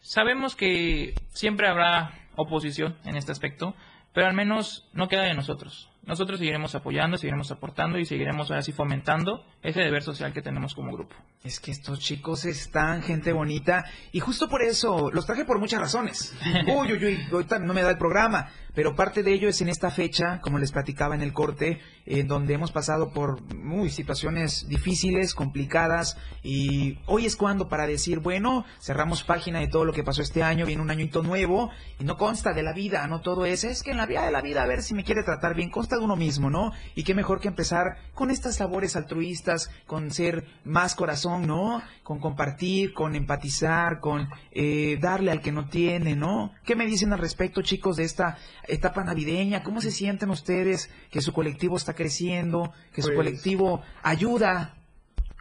[0.00, 3.74] Sabemos que siempre habrá oposición en este aspecto,
[4.12, 5.89] pero al menos no queda de nosotros.
[6.10, 10.92] Nosotros seguiremos apoyando, seguiremos aportando y seguiremos así fomentando ese deber social que tenemos como
[10.92, 11.14] grupo.
[11.44, 15.78] Es que estos chicos están gente bonita y justo por eso los traje por muchas
[15.78, 16.36] razones.
[16.66, 19.68] Uy, uy, uy, ahorita no me da el programa, pero parte de ello es en
[19.68, 24.66] esta fecha, como les platicaba en el corte, en donde hemos pasado por muy situaciones
[24.68, 30.02] difíciles, complicadas y hoy es cuando para decir, bueno, cerramos página de todo lo que
[30.02, 33.44] pasó este año, viene un añito nuevo y no consta de la vida, no todo
[33.44, 35.54] es, es que en la vida de la vida a ver si me quiere tratar
[35.54, 36.72] bien, consta de uno mismo, ¿no?
[36.94, 41.82] Y qué mejor que empezar con estas labores altruistas, con ser más corazón, ¿no?
[42.02, 46.52] Con compartir, con empatizar, con eh, darle al que no tiene, ¿no?
[46.64, 48.38] ¿Qué me dicen al respecto, chicos, de esta
[48.70, 49.62] etapa navideña?
[49.62, 54.76] ¿Cómo se sienten ustedes que su colectivo está creciendo, que su Pues- colectivo ayuda?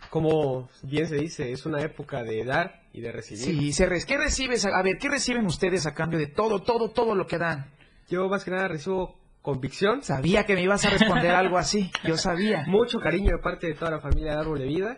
[0.09, 3.43] Como bien se dice, es una época de dar y de recibir.
[3.43, 4.65] Sí, se ¿qué recibes?
[4.65, 7.67] A ver, ¿qué reciben ustedes a cambio de todo, todo, todo lo que dan?
[8.09, 12.17] Yo más que nada recibo convicción, Sabía que me ibas a responder algo así, yo
[12.17, 12.63] sabía.
[12.67, 14.97] mucho cariño de parte de toda la familia de Árbol de Vida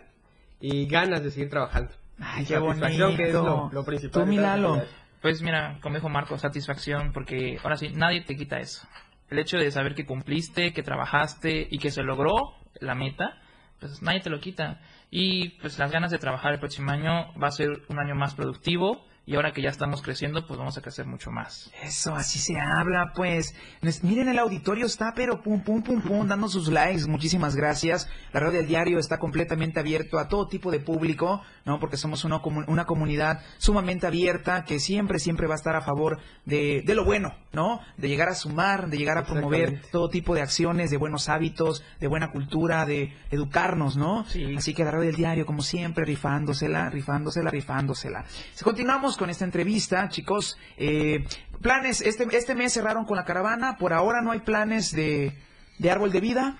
[0.60, 1.92] y ganas de seguir trabajando.
[2.18, 3.70] Ay, qué satisfacción, que es lo, bonito.
[3.72, 4.24] lo principal.
[4.24, 4.82] Tú, de
[5.22, 8.86] Pues mira, como dijo Marco, satisfacción, porque ahora sí, nadie te quita eso.
[9.30, 13.40] El hecho de saber que cumpliste, que trabajaste y que se logró la meta,
[13.78, 14.80] pues nadie te lo quita.
[15.10, 18.34] Y pues las ganas de trabajar el próximo año va a ser un año más
[18.34, 21.70] productivo y ahora que ya estamos creciendo, pues vamos a crecer mucho más.
[21.84, 23.54] Eso, así se habla, pues.
[24.02, 27.06] Miren, el auditorio está, pero pum, pum, pum, pum, dando sus likes.
[27.06, 28.08] Muchísimas gracias.
[28.32, 31.78] La radio del diario está completamente abierto a todo tipo de público, ¿no?
[31.78, 36.18] Porque somos una, una comunidad sumamente abierta que siempre, siempre va a estar a favor
[36.44, 37.80] de, de lo bueno, ¿no?
[37.96, 41.84] De llegar a sumar, de llegar a promover todo tipo de acciones, de buenos hábitos,
[42.00, 44.24] de buena cultura, de educarnos, ¿no?
[44.26, 44.56] Sí.
[44.56, 48.24] Así que la radio del diario, como siempre, rifándosela, rifándosela, rifándosela.
[48.62, 50.58] Continuamos con esta entrevista, chicos.
[50.76, 51.24] Eh,
[51.60, 55.38] planes, este, este mes cerraron con la caravana, por ahora no hay planes de,
[55.78, 56.58] de árbol de vida.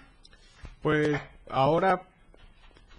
[0.83, 2.03] Pues ahora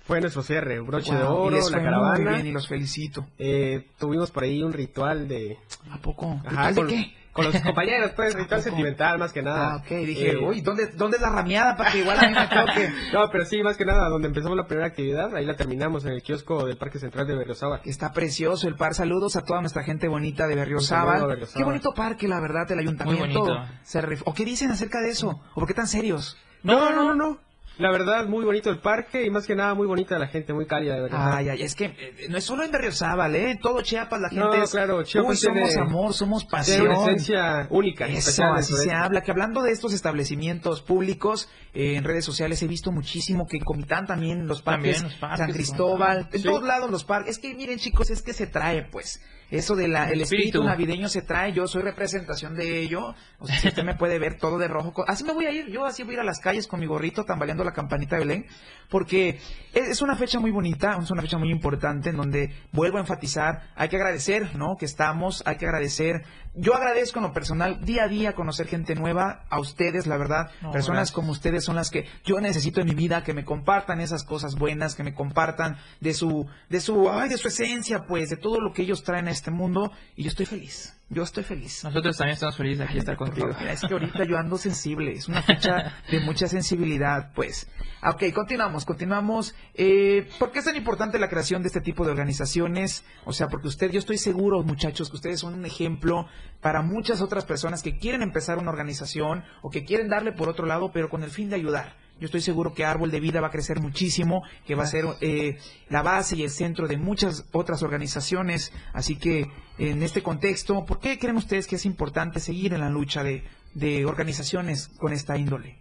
[0.05, 2.31] fue nuestro cierre, broche de Wow, y oro, la fue muy caravana.
[2.31, 3.25] bien y los felicito.
[3.37, 5.57] Eh, tuvimos por ahí un ritual de...
[5.91, 6.41] ¿A poco?
[6.45, 7.13] Ajá, ¿Ritual con, de qué?
[7.31, 9.71] con los compañeros, pues, ¿A ritual sentimental más que nada.
[9.71, 12.33] Ah, ok, dije, Eh, uy, ¿dónde, ¿dónde es la rameada para que igual a mí
[12.35, 12.91] me toque?
[13.13, 16.11] No, pero sí, más que nada, donde empezamos la primera actividad, ahí la terminamos en
[16.11, 17.79] el kiosco del Parque Central de Berriozábal.
[17.85, 18.93] Está precioso el par.
[18.95, 21.47] Saludos a toda nuestra gente bonita de Berriozábal.
[21.55, 23.25] Qué bonito parque, la verdad, el ayuntamiento.
[23.25, 23.65] Muy bonito.
[23.83, 25.41] Se ¿O qué dicen acerca de eso?
[25.53, 26.37] ¿O por qué tan serios?
[26.61, 27.52] No, no, no, no.
[27.79, 30.67] La verdad, muy bonito el parque y más que nada muy bonita la gente, muy
[30.67, 31.33] cálida, de verdad.
[31.36, 33.49] Ay, ay, es que eh, no es solo en Berriozábal, ¿eh?
[33.51, 34.69] En todo Chiapas la gente No, es...
[34.71, 36.88] claro, Chiapas Uy, somos tiene- amor, somos Tiene pasión.
[36.88, 38.05] una esencia única.
[38.07, 39.21] Eso, así se habla.
[39.21, 43.63] Que hablando de estos establecimientos públicos, eh, en redes sociales he visto muchísimo que en
[43.63, 46.43] Comitán también, los parques, También los parques, San Cristóbal, en Sí.
[46.47, 47.38] todos lados los parques.
[47.38, 49.19] Es que miren chicos, es que se trae pues.
[49.53, 50.57] Eso de la, el espíritu.
[50.57, 50.63] Espíritu.
[50.63, 53.13] navideño se trae, yo soy representación de ello.
[53.37, 55.05] O sea, si usted me puede ver todo de rojo.
[55.07, 56.87] Así me voy a ir, yo así voy a ir a las calles con mi
[56.87, 58.45] gorrito tambaleando la campanita de Belén.
[58.89, 59.39] Porque
[59.73, 63.69] es una fecha muy bonita, es una fecha muy importante en donde vuelvo a enfatizar,
[63.75, 64.75] hay que agradecer, ¿no?
[64.77, 66.23] Que estamos, hay que agradecer.
[66.55, 70.51] Yo agradezco en lo personal día a día conocer gente nueva, a ustedes, la verdad,
[70.61, 73.99] No, personas como ustedes son las que yo necesito en mi vida, que me compartan
[74.01, 78.29] esas cosas buenas, que me compartan de su, de su, ay, de su esencia, pues,
[78.29, 81.43] de todo lo que ellos traen a este mundo, y yo estoy feliz, yo estoy
[81.43, 81.84] feliz.
[81.84, 83.49] Nosotros también estamos felices de aquí estar contigo.
[83.60, 87.67] mira, es que ahorita yo ando sensible, es una fecha de mucha sensibilidad, pues.
[88.01, 89.56] Ah, Ok, continuamos, continuamos.
[89.73, 93.03] Eh, ¿Por qué es tan importante la creación de este tipo de organizaciones?
[93.25, 96.27] O sea, porque usted, yo estoy seguro, muchachos, que ustedes son un ejemplo
[96.62, 100.65] para muchas otras personas que quieren empezar una organización o que quieren darle por otro
[100.65, 101.95] lado, pero con el fin de ayudar.
[102.19, 105.06] Yo estoy seguro que Árbol de Vida va a crecer muchísimo, que va a ser
[105.21, 105.58] eh,
[105.89, 108.71] la base y el centro de muchas otras organizaciones.
[108.93, 112.89] Así que en este contexto, ¿por qué creen ustedes que es importante seguir en la
[112.89, 115.78] lucha de, de organizaciones con esta índole?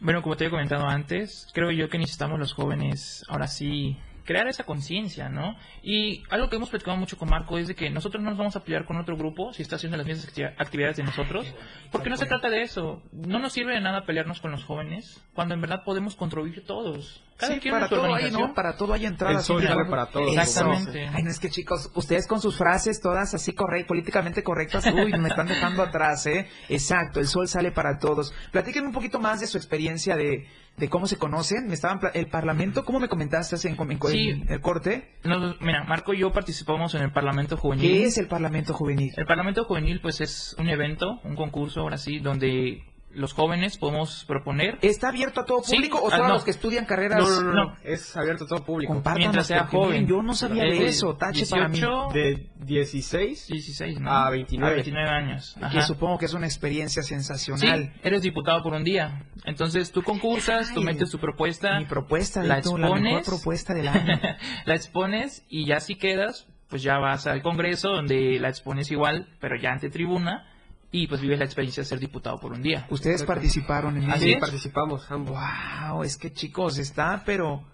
[0.00, 4.46] Bueno, como te he comentado antes, creo yo que necesitamos los jóvenes, ahora sí, crear
[4.48, 5.56] esa conciencia, ¿no?
[5.82, 8.56] Y algo que hemos platicado mucho con Marco es de que nosotros no nos vamos
[8.56, 11.46] a pelear con otro grupo si está haciendo las mismas acti- actividades de nosotros,
[11.90, 13.02] porque no se trata de eso.
[13.12, 17.22] No nos sirve de nada pelearnos con los jóvenes cuando en verdad podemos contribuir todos.
[17.36, 18.30] Cada Sí, quien para todo hay.
[18.30, 18.52] ¿no?
[18.52, 19.38] Para todo hay entrada.
[19.38, 20.36] El sol siempre y sale cuando- para todos.
[20.36, 21.08] Exactamente.
[21.14, 25.12] Ay, no es que chicos, ustedes con sus frases todas así correctas, políticamente correctas, uy,
[25.18, 26.48] me están dejando atrás, ¿eh?
[26.68, 28.32] Exacto, el sol sale para todos.
[28.52, 30.46] Platíquenme un poquito más de su experiencia de,
[30.80, 31.68] de cómo se conocen.
[31.68, 34.42] Me estaban, el parlamento, ¿cómo me comentaste en, en- en Sí.
[34.48, 35.10] el corte?
[35.24, 37.86] Nos- mira, Marco y yo participamos en el Parlamento Juvenil.
[37.86, 39.12] ¿Qué es el parlamento juvenil?
[39.16, 44.24] El Parlamento Juvenil, pues, es un evento, un concurso, ahora sí, donde los jóvenes podemos
[44.26, 46.34] proponer ¿Está abierto a todo Sí, público o ah, solo a no.
[46.34, 47.18] los que estudian carreras?
[47.20, 48.92] No, no, no, no, es abierto a todo público.
[48.92, 50.06] Compártanos, mientras sea joven.
[50.06, 51.78] yo no sabía de de eso, tache para mí.
[51.80, 54.10] 18 De 16 16, ¿no?
[54.10, 54.72] A 29.
[54.72, 55.54] A 29 años.
[55.58, 55.82] Que Ajá.
[55.82, 57.92] supongo que es una experiencia Sí, sensacional.
[58.02, 59.24] eres diputado por un día.
[59.44, 63.26] Entonces tú concursas, tú Ay, metes tu propuesta, Mi propuesta, la Dito, la mejor expones,
[63.26, 64.20] propuesta del año.
[64.66, 69.26] la expones y ya si quedas, pues ya vas al Congreso donde la expones igual,
[69.40, 70.46] pero ya ante tribuna
[70.92, 72.86] y pues vives la experiencia de ser diputado por un día.
[72.90, 74.40] Ustedes participaron en Así Sí, es.
[74.40, 75.38] participamos ambos.
[75.38, 77.64] Wow, es que chicos, está, pero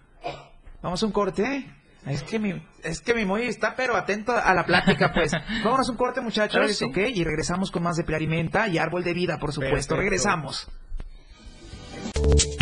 [0.81, 1.73] vamos a un corte.
[2.05, 2.53] Es que mi,
[2.83, 5.31] es que mi Moy está, pero atento a la plática, pues.
[5.63, 6.85] Vámonos a un corte, muchachos, sí.
[6.85, 6.97] ¿ok?
[7.13, 9.95] Y regresamos con más de Plarimenta y Árbol de Vida, por supuesto.
[9.95, 9.95] Perfecto.
[9.97, 10.67] Regresamos.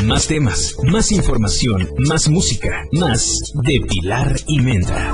[0.04, 5.12] Más temas, más información, más música, más de Pilar y Menta.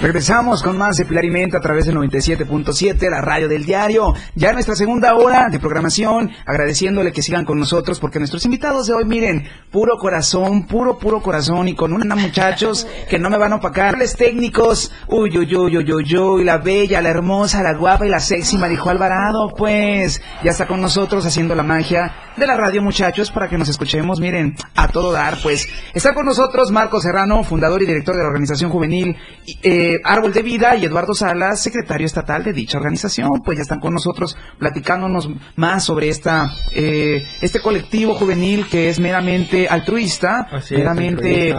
[0.00, 4.14] Regresamos con más de Pilar y Menta a través del 97.7, la radio del diario.
[4.34, 8.94] Ya nuestra segunda hora de programación, agradeciéndole que sigan con nosotros porque nuestros invitados de
[8.94, 13.52] hoy, miren, puro corazón, puro, puro corazón y con una muchachos que no me van
[13.52, 13.98] a opacar.
[13.98, 18.08] Les técnicos, uy, uy, uy, uy, uy, uy, la bella, la hermosa, la guapa y
[18.08, 22.82] la sexy Marijo Alvarado, pues ya está con nosotros haciendo la magia de la radio,
[22.82, 25.68] muchachos, para que nos escuchemos, miren, a todo dar, pues.
[25.94, 29.14] Está con nosotros Marco Serrano, fundador y director de la organización juvenil.
[29.62, 33.78] Eh, Árbol de Vida y Eduardo Salas, secretario estatal de dicha organización, pues ya están
[33.78, 41.54] con nosotros platicándonos más sobre esta eh, este colectivo juvenil que es meramente altruista, meramente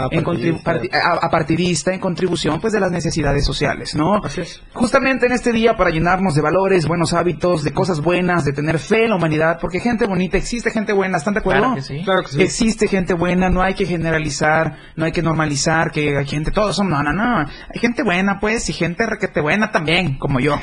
[1.22, 1.94] apartidista.
[1.94, 4.20] En contribución pues de las necesidades sociales, ¿no?
[4.74, 8.80] Justamente en este día para llenarnos de valores, buenos hábitos, de cosas buenas, de tener
[8.80, 11.62] fe en la humanidad, porque gente bonita, existe gente buena, ¿están de acuerdo?
[11.62, 12.02] Claro que sí.
[12.04, 12.42] Claro que sí.
[12.42, 16.76] Existe gente buena, no hay que generalizar, no hay que normalizar que hay gente, todos
[16.76, 20.60] son, no, no, no, hay gente buena pues, y gente requete buena también, como yo.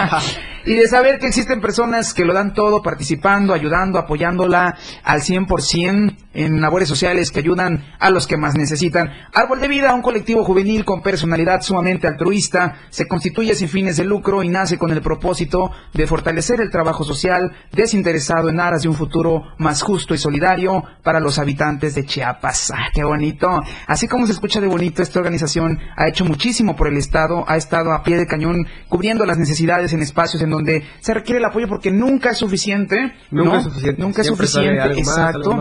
[0.66, 6.16] y de saber que existen personas que lo dan todo participando, ayudando, apoyándola al 100%
[6.34, 9.10] en labores sociales que ayudan a los que más necesitan.
[9.32, 14.04] Árbol de Vida, un colectivo juvenil con personalidad sumamente altruista, se constituye sin fines de
[14.04, 18.88] lucro y nace con el propósito de fortalecer el trabajo social desinteresado en aras de
[18.88, 19.25] un futuro
[19.58, 22.72] más justo y solidario para los habitantes de Chiapas.
[22.74, 23.48] ¡Ah, qué bonito!
[23.86, 27.56] Así como se escucha de bonito, esta organización ha hecho muchísimo por el Estado ha
[27.56, 31.44] estado a pie de cañón cubriendo las necesidades en espacios en donde se requiere el
[31.44, 33.14] apoyo porque nunca es suficiente.
[33.30, 34.02] Nunca es suficiente.
[34.02, 34.98] Nunca es suficiente.
[34.98, 35.58] exacto.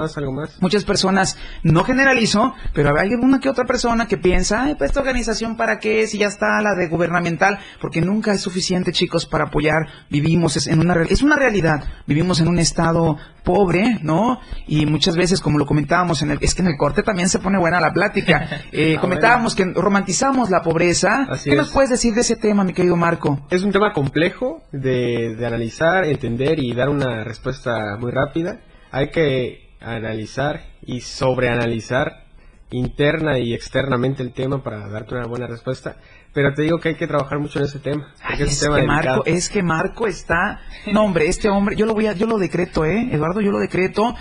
[0.59, 5.57] Muchas personas, no generalizo, pero hay una que otra persona que piensa, pues esta organización
[5.57, 9.87] para qué si ya está la de gubernamental, porque nunca es suficiente, chicos, para apoyar.
[10.09, 11.83] Vivimos en una es una realidad.
[12.07, 13.17] Vivimos en un estado
[13.55, 14.41] pobre, ¿no?
[14.67, 17.39] Y muchas veces, como lo comentábamos en el, es que en el corte también se
[17.39, 18.49] pone buena la plática.
[18.71, 21.27] Eh, comentábamos que romantizamos la pobreza.
[21.43, 23.39] ¿Qué nos puedes decir de ese tema, mi querido Marco?
[23.49, 28.59] Es un tema complejo de, de analizar, entender y dar una respuesta muy rápida.
[28.91, 32.24] Hay que analizar y sobreanalizar
[32.71, 35.97] interna y externamente el tema para darte una buena respuesta.
[36.33, 38.13] Pero te digo que hay que trabajar mucho en ese tema.
[38.37, 40.59] es, que Marco, es que Marco está,
[40.91, 43.59] no hombre, este hombre, yo lo voy a, yo lo decreto, eh, Eduardo, yo lo
[43.59, 44.13] decreto.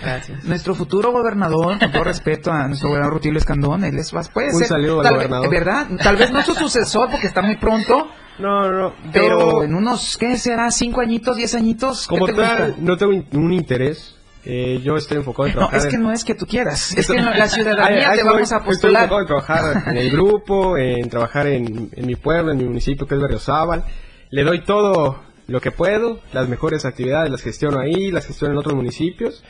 [0.43, 4.63] Nuestro futuro gobernador, con todo respeto a nuestro gobernador Rutilio Escandón, él es, puede Un
[4.63, 5.49] saludo al gobernador.
[5.49, 5.87] ¿Verdad?
[6.01, 8.07] Tal vez no su sucesor porque está muy pronto.
[8.37, 10.69] No, no, pero en unos, ¿qué será?
[10.69, 12.05] ¿Cinco añitos, diez añitos?
[12.05, 14.14] Como tal, no tengo un interés
[14.45, 15.79] eh, yo estoy enfocado en trabajar.
[15.79, 18.63] No, es que no es que tú quieras, es que la ciudadanía te vamos a
[18.63, 19.03] postular.
[19.03, 22.65] Estoy enfocado en trabajar en el grupo, en trabajar en, en mi pueblo, en mi
[22.65, 23.83] municipio que es Berriozábal.
[24.29, 28.59] Le doy todo lo que puedo, las mejores actividades las gestiono ahí, las gestiono en
[28.59, 29.43] otros municipios,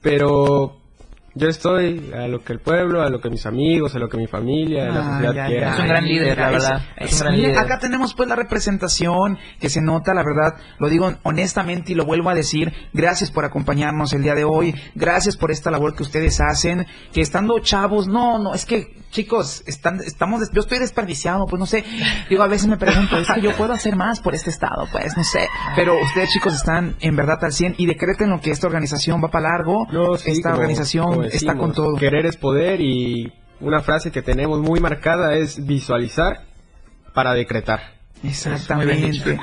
[0.00, 0.81] pero
[1.34, 4.16] yo estoy a lo que el pueblo, a lo que mis amigos, a lo que
[4.16, 5.74] mi familia, a la ah, sociedad quiera.
[5.74, 6.82] Es un gran líder, la verdad.
[7.58, 12.04] Acá tenemos pues la representación que se nota, la verdad, lo digo honestamente y lo
[12.04, 16.02] vuelvo a decir, gracias por acompañarnos el día de hoy, gracias por esta labor que
[16.02, 21.46] ustedes hacen, que estando chavos, no, no, es que chicos, están, estamos, yo estoy desperdiciado,
[21.46, 21.84] pues no sé,
[22.28, 25.16] digo, a veces me pregunto, es que yo puedo hacer más por este estado, pues
[25.16, 25.46] no sé,
[25.76, 29.28] pero ustedes chicos están en verdad al 100 y decreten lo que esta organización va
[29.28, 29.86] para largo,
[30.24, 31.94] esta organización está con todo.
[31.96, 36.46] Querer es poder y una frase que tenemos muy marcada es visualizar
[37.14, 38.02] para decretar.
[38.24, 39.36] Exactamente.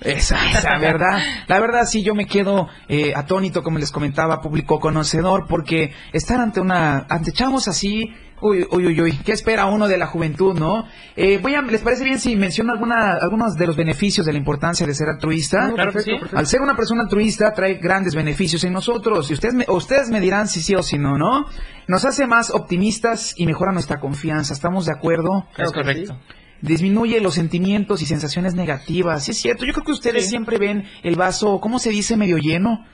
[0.00, 1.22] Esa, esa verdad.
[1.46, 6.40] La verdad sí, yo me quedo eh, atónito, como les comentaba, público conocedor, porque estar
[6.40, 10.58] ante una, ante chavos así, Uy, uy, uy, uy, ¿qué espera uno de la juventud,
[10.58, 10.84] no?
[11.16, 14.38] Eh, voy a, ¿Les parece bien si menciono alguna, algunos de los beneficios de la
[14.38, 15.70] importancia de ser altruista?
[15.72, 16.12] claro que sí.
[16.32, 19.30] Al ser una persona altruista trae grandes beneficios en nosotros.
[19.30, 21.46] Y ustedes me, ustedes me dirán si sí o si no, ¿no?
[21.86, 24.52] Nos hace más optimistas y mejora nuestra confianza.
[24.52, 25.46] ¿Estamos de acuerdo?
[25.56, 26.18] Es correcto
[26.64, 29.24] disminuye los sentimientos y sensaciones negativas.
[29.24, 32.16] Sí, es cierto, yo creo que ustedes siempre ven el vaso, ¿cómo se dice?
[32.16, 32.86] Medio lleno.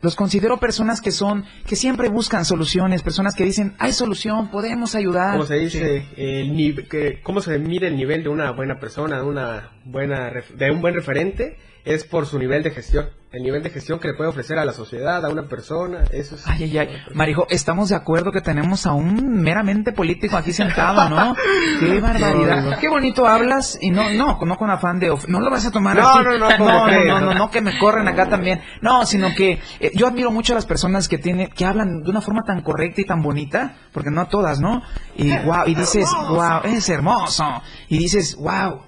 [0.00, 4.94] Los considero personas que son, que siempre buscan soluciones, personas que dicen, hay solución, podemos
[4.94, 5.32] ayudar.
[5.32, 6.06] ¿Cómo se dice?
[6.16, 10.70] El, que, ¿Cómo se mide el nivel de una buena persona, de, una buena, de
[10.70, 11.58] un buen referente?
[11.84, 14.64] Es por su nivel de gestión el nivel de gestión que le puede ofrecer a
[14.64, 16.46] la sociedad, a una persona, eso es...
[16.46, 21.10] Ay, ay, ay, Marijo, estamos de acuerdo que tenemos a un meramente político aquí sentado,
[21.10, 21.36] ¿no?
[21.80, 22.78] Qué barbaridad.
[22.78, 25.14] Qué bonito hablas y no, no, no con afán de...
[25.28, 26.24] no lo vas a tomar no, así.
[26.24, 28.62] No, no, no, no, no, no, que me corren acá también.
[28.80, 32.10] No, sino que eh, yo admiro mucho a las personas que tienen, que hablan de
[32.10, 34.82] una forma tan correcta y tan bonita, porque no todas, ¿no?
[35.16, 37.44] Y wow, y dices, wow, es hermoso.
[37.88, 38.87] Y dices, wow,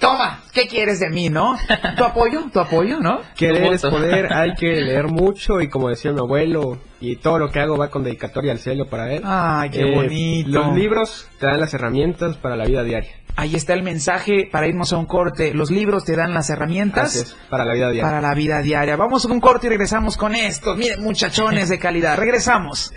[0.00, 1.56] toma, ¿qué quieres de mí, no?
[1.96, 2.44] ¿Tu apoyo?
[2.52, 3.20] ¿Tu apoyo, no?
[3.36, 7.50] Querer es poder, hay que leer mucho y como decía mi abuelo, y todo lo
[7.50, 9.22] que hago va con dedicatoria al cielo para él.
[9.24, 10.50] Ay, qué Eh, bonito.
[10.50, 13.10] Los libros te dan las herramientas para la vida diaria.
[13.36, 15.52] Ahí está el mensaje para irnos a un corte.
[15.54, 18.02] Los libros te dan las herramientas es, para la vida diaria.
[18.02, 18.94] para la vida diaria.
[18.96, 20.76] Vamos a un corte y regresamos con esto.
[20.76, 22.16] Miren, muchachones de calidad.
[22.16, 22.92] Regresamos.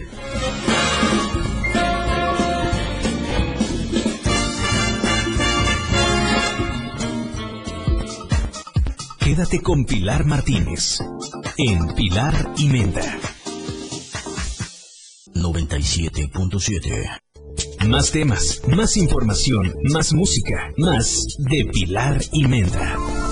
[9.28, 11.02] Quédate con Pilar Martínez
[11.58, 13.20] en Pilar y Menda.
[15.34, 23.27] 97.7 Más temas, más información, más música, más de Pilar y Menda.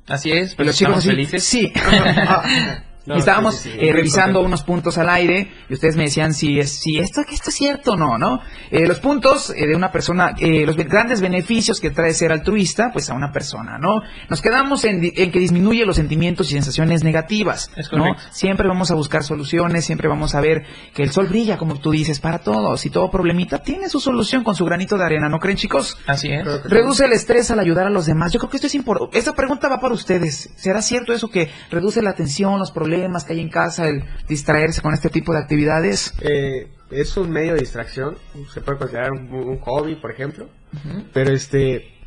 [0.08, 1.44] Así es, pues los chicos así, felices.
[1.44, 1.72] Sí.
[3.06, 6.04] No, Y estábamos sí, sí, sí, eh, revisando unos puntos al aire y ustedes me
[6.04, 8.40] decían si es si esto que esto es cierto o no, ¿no?
[8.70, 12.32] Eh, los puntos eh, de una persona, eh, los be- grandes beneficios que trae ser
[12.32, 14.02] altruista, pues a una persona, ¿no?
[14.30, 18.00] Nos quedamos en, en que disminuye los sentimientos y sensaciones negativas, Es ¿no?
[18.00, 18.22] correcto.
[18.32, 21.90] Siempre vamos a buscar soluciones, siempre vamos a ver que el sol brilla, como tú
[21.92, 25.40] dices, para todos y todo problemita tiene su solución con su granito de arena, ¿no
[25.40, 25.98] creen, chicos?
[26.06, 26.46] Así es.
[26.66, 28.32] Reduce el estrés al ayudar a los demás.
[28.34, 29.18] Yo creo que esto es importante.
[29.18, 30.50] Esta pregunta va para ustedes.
[30.58, 32.89] ¿Será cierto eso que reduce la tensión, los problemas
[33.26, 36.14] que hay en casa, el distraerse con este tipo de actividades?
[36.22, 38.18] Eh, es un medio de distracción,
[38.54, 40.48] se puede considerar un, un hobby, por ejemplo.
[41.14, 41.99] Pero este,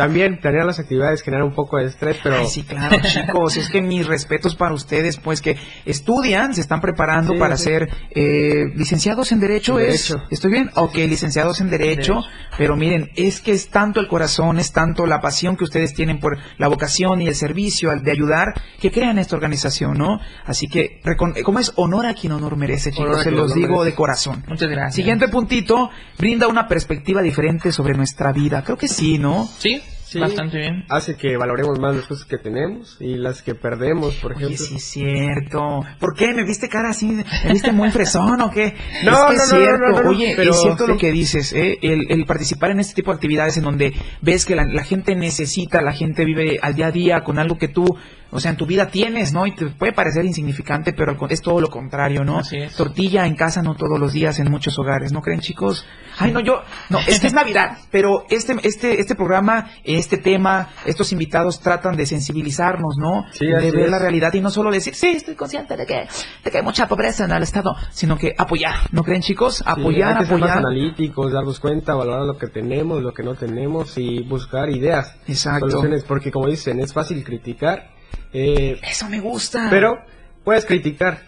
[0.00, 3.56] también planear las actividades genera un poco de estrés, pero Ay, sí, claro, chicos.
[3.56, 7.64] Es que mis respetos para ustedes, pues que estudian, se están preparando Sí, para sí.
[7.64, 9.78] ser eh, licenciados en Derecho.
[9.78, 10.16] Es.
[10.30, 10.70] ¿Estoy bien?
[10.74, 12.22] Ok, licenciados en derecho,
[12.56, 16.18] Pero miren, es que es tanto el corazón, es tanto la pasión que ustedes tienen
[16.18, 20.18] por la vocación y el servicio al de ayudar, que crean esta organización, ¿no?
[20.46, 21.00] Así que,
[21.44, 21.72] ¿cómo es?
[21.76, 23.06] Honor a quien honor merece, chicos.
[23.10, 23.90] Honor Se los digo merece.
[23.90, 24.44] de corazón.
[24.48, 24.94] Muchas gracias.
[24.94, 28.62] Siguiente puntito, brinda una perspectiva diferente sobre nuestra vida.
[28.64, 29.48] Creo que sí, ¿no?
[29.58, 30.18] Sí, Sí.
[30.18, 30.84] bastante bien.
[30.88, 34.66] hace que valoremos más las cosas que tenemos y las que perdemos, por Oye, ejemplo.
[34.66, 35.82] sí es cierto.
[35.98, 36.32] ¿Por qué?
[36.34, 37.06] ¿Me viste cara así?
[37.06, 38.74] ¿Me viste muy fresón o qué?
[39.04, 39.86] No, es que es no, no, cierto.
[39.86, 41.00] no, no, no, Oye, pero es cierto lo sí.
[41.00, 41.78] que dices, ¿eh?
[41.82, 45.14] El, el participar en este tipo de actividades en donde ves que la, la gente
[45.14, 47.84] necesita, la gente vive al día a día con algo que tú
[48.30, 49.46] o sea, en tu vida tienes, ¿no?
[49.46, 52.38] Y te puede parecer insignificante, pero es todo lo contrario, ¿no?
[52.38, 52.74] Así es.
[52.76, 55.86] Tortilla en casa no todos los días en muchos hogares, ¿no creen, chicos?
[56.18, 60.68] Ay, no, yo, no, es que es Navidad, pero este, este, este programa, este tema,
[60.84, 63.24] estos invitados tratan de sensibilizarnos, ¿no?
[63.32, 63.90] Sí, de ver es.
[63.90, 66.06] la realidad y no solo decir, sí, estoy consciente de que,
[66.44, 69.56] de que hay mucha pobreza en el Estado, sino que apoyar, ¿no creen, chicos?
[69.56, 70.58] Sí, Apoyar, hay que ser más apoyar.
[70.66, 75.68] analíticos, darnos cuenta, valorar lo que tenemos, lo que no tenemos y buscar ideas, Exacto.
[75.70, 77.90] soluciones, porque como dicen, es fácil criticar,
[78.32, 79.68] eh, Eso me gusta.
[79.70, 80.04] pero
[80.44, 81.22] puedes criticar,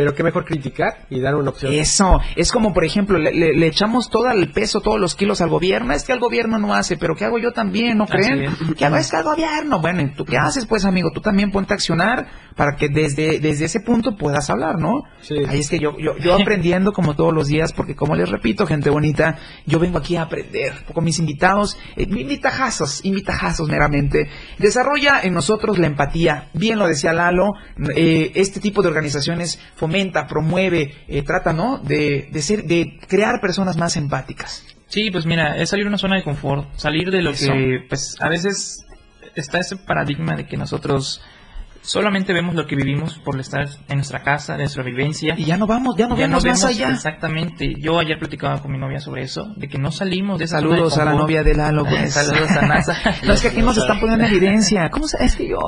[0.00, 1.74] pero qué mejor criticar y dar una opción.
[1.74, 5.42] Eso, es como por ejemplo, le, le- le echamos todo el peso, todos los kilos
[5.42, 7.98] al gobierno, es que el gobierno no hace, pero ¿qué hago yo también?
[7.98, 8.50] ¿No creen?
[8.78, 8.96] ¿Qué hago?
[8.96, 11.10] Es que el gobierno, bueno, ¿y ¿tú qué haces pues amigo?
[11.12, 12.26] Tú también ponte a accionar
[12.56, 15.02] para que desde, desde ese punto puedas hablar, ¿no?
[15.20, 15.34] Sí.
[15.46, 18.66] Ahí es que yo, yo, yo aprendiendo como todos los días, porque como les repito,
[18.66, 19.36] gente bonita,
[19.66, 24.28] yo vengo aquí a aprender con mis invitados, eh, invitajazos, invitajazos meramente.
[24.58, 26.48] Desarrolla en nosotros la empatía.
[26.54, 27.50] Bien lo decía Lalo,
[27.94, 29.58] eh, este tipo de organizaciones
[29.90, 31.78] fomenta, promueve, eh, trata, ¿no?
[31.78, 34.64] De, de ser, de crear personas más empáticas.
[34.86, 37.52] Sí, pues mira, es salir de una zona de confort, salir de lo Eso.
[37.52, 38.84] que, pues a veces
[39.34, 41.22] está ese paradigma de que nosotros
[41.82, 45.34] solamente vemos lo que vivimos por estar en nuestra casa, en nuestra vivencia.
[45.36, 46.90] Y ya no vamos, ya no Ya vemos más allá.
[46.90, 47.74] Exactamente.
[47.80, 50.62] Yo ayer platicaba con mi novia sobre eso, de que no salimos de esa de
[50.62, 51.84] Saludos a la novia de Lalo.
[51.84, 52.12] pues.
[52.20, 52.96] Saludos a NASA.
[53.24, 54.88] No, es que aquí nos están poniendo en evidencia.
[54.90, 55.58] ¿Cómo se- Es que yo...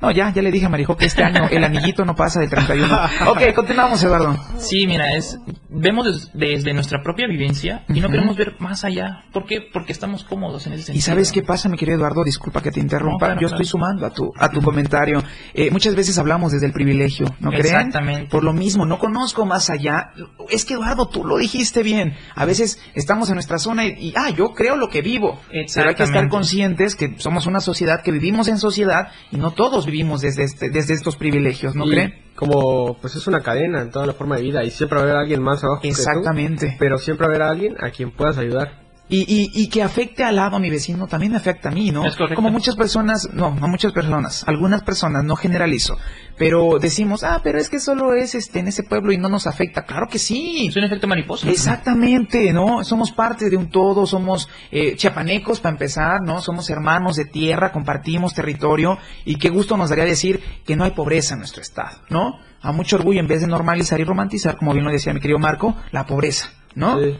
[0.00, 2.48] No, ya, ya le dije a Marijo que este año el anillito no pasa de
[2.48, 2.88] 31.
[3.28, 4.36] Ok, continuamos, Eduardo.
[4.58, 9.24] Sí, mira, es vemos des- desde nuestra propia vivencia y no queremos ver más allá.
[9.32, 9.60] ¿Por qué?
[9.72, 10.98] Porque estamos cómodos en ese sentido.
[10.98, 12.24] ¿Y sabes qué pasa, mi querido Eduardo?
[12.24, 13.12] Disculpa que te interrumpa.
[13.12, 13.54] No, claro, Yo claro.
[13.62, 15.22] estoy sumando a tu, a tu comentario.
[15.66, 17.66] Eh, muchas veces hablamos desde el privilegio, ¿no creen?
[17.66, 18.30] Exactamente.
[18.30, 20.12] Por lo mismo, no conozco más allá.
[20.48, 22.14] Es que, Eduardo, tú lo dijiste bien.
[22.34, 25.40] A veces estamos en nuestra zona y, y, ah, yo creo lo que vivo.
[25.48, 26.30] Pero hay que estar Exactamente.
[26.30, 30.70] conscientes que somos una sociedad, que vivimos en sociedad y no todos vivimos desde, este-
[30.70, 32.14] desde estos privilegios, ¿no Y creen?
[32.34, 35.04] Como pues es una cadena en toda la forma de vida y siempre va a
[35.04, 36.76] haber alguien más abajo que tú, Exactamente.
[36.78, 38.79] pero siempre va a haber alguien a quien puedas ayudar.
[39.10, 41.90] Y, y, y que afecte al lado a mi vecino también me afecta a mí,
[41.90, 42.06] ¿no?
[42.06, 42.36] Es correcto.
[42.36, 45.98] Como muchas personas, no, no muchas personas, algunas personas, no generalizo,
[46.38, 49.48] pero decimos, ah, pero es que solo es este en ese pueblo y no nos
[49.48, 49.82] afecta.
[49.82, 50.68] Claro que sí.
[50.68, 51.50] Es un efecto mariposa.
[51.50, 52.84] Exactamente, ¿no?
[52.84, 56.40] Somos parte de un todo, somos eh, chiapanecos para empezar, ¿no?
[56.40, 60.92] Somos hermanos de tierra, compartimos territorio y qué gusto nos daría decir que no hay
[60.92, 62.38] pobreza en nuestro estado, ¿no?
[62.62, 65.40] A mucho orgullo en vez de normalizar y romantizar, como bien lo decía mi querido
[65.40, 66.98] Marco, la pobreza, ¿no?
[67.00, 67.18] Sí.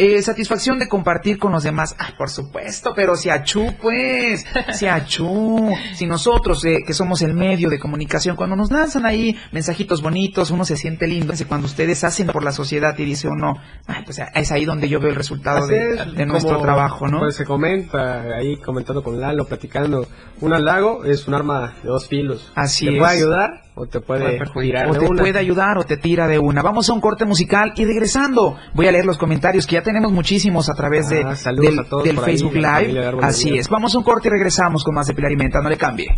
[0.00, 1.96] Eh, satisfacción de compartir con los demás.
[1.98, 5.74] Ay, por supuesto, pero si achú, pues, si achú.
[5.94, 10.52] Si nosotros, eh, que somos el medio de comunicación, cuando nos lanzan ahí mensajitos bonitos,
[10.52, 11.34] uno se siente lindo.
[11.48, 13.54] Cuando ustedes hacen por la sociedad y dice uno,
[13.88, 17.08] ay, pues es ahí donde yo veo el resultado Así de, es, de nuestro trabajo,
[17.08, 17.18] ¿no?
[17.18, 20.06] Pues se comenta ahí comentando con Lalo, platicando.
[20.40, 22.52] Un halago es un arma de dos filos.
[22.54, 22.98] Así te es.
[23.00, 24.86] puede ayudar o te puede Puede perjudicar.
[24.88, 25.22] o tirar te una.
[25.22, 26.62] puede ayudar o te tira de una.
[26.62, 30.12] Vamos a un corte musical y regresando voy a leer los comentarios que ya tenemos
[30.12, 33.18] muchísimos a través de, Ah, saludos del, a todos del por ahí, Facebook Live.
[33.22, 33.68] Así es.
[33.68, 35.60] Vamos a un corte y regresamos con más de Pilar y Menta.
[35.60, 36.08] No le cambie.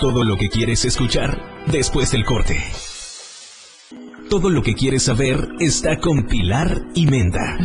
[0.00, 1.40] Todo lo que quieres escuchar
[1.70, 2.58] después del corte.
[4.28, 7.58] Todo lo que quieres saber está con Pilar y Menda.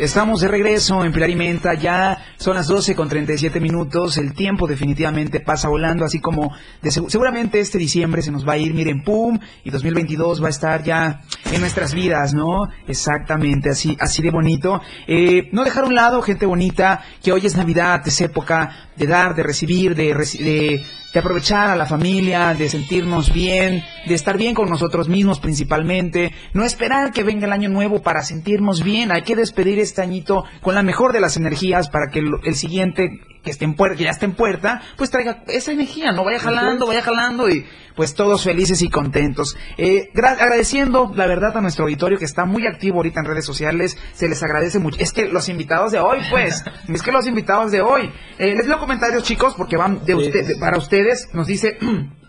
[0.00, 4.32] Estamos de regreso en Pilar y Menta, ya son las 12 con 37 minutos, el
[4.32, 8.56] tiempo definitivamente pasa volando, así como de seg- seguramente este diciembre se nos va a
[8.56, 11.20] ir, miren, pum, y 2022 va a estar ya
[11.52, 12.62] en nuestras vidas, ¿no?
[12.88, 14.80] Exactamente, así, así de bonito.
[15.06, 19.06] Eh, no dejar a un lado, gente bonita, que hoy es Navidad, es época de
[19.06, 24.36] dar, de recibir, de, de, de aprovechar a la familia, de sentirnos bien, de estar
[24.36, 29.10] bien con nosotros mismos principalmente, no esperar que venga el año nuevo para sentirnos bien,
[29.10, 32.54] hay que despedir este añito con la mejor de las energías para que el, el
[32.54, 33.08] siguiente
[33.42, 36.38] que esté en puerta, que ya esté en puerta, pues traiga esa energía, no vaya
[36.38, 37.66] jalando, vaya jalando y
[37.96, 39.56] pues todos felices y contentos.
[39.78, 43.44] Eh, gra- agradeciendo la verdad a nuestro auditorio que está muy activo ahorita en redes
[43.46, 44.98] sociales, se les agradece mucho.
[45.00, 48.66] Es que los invitados de hoy, pues, es que los invitados de hoy, eh, les
[48.66, 50.54] leo comentarios chicos porque van de usted, sí.
[50.60, 51.78] para ustedes, nos dice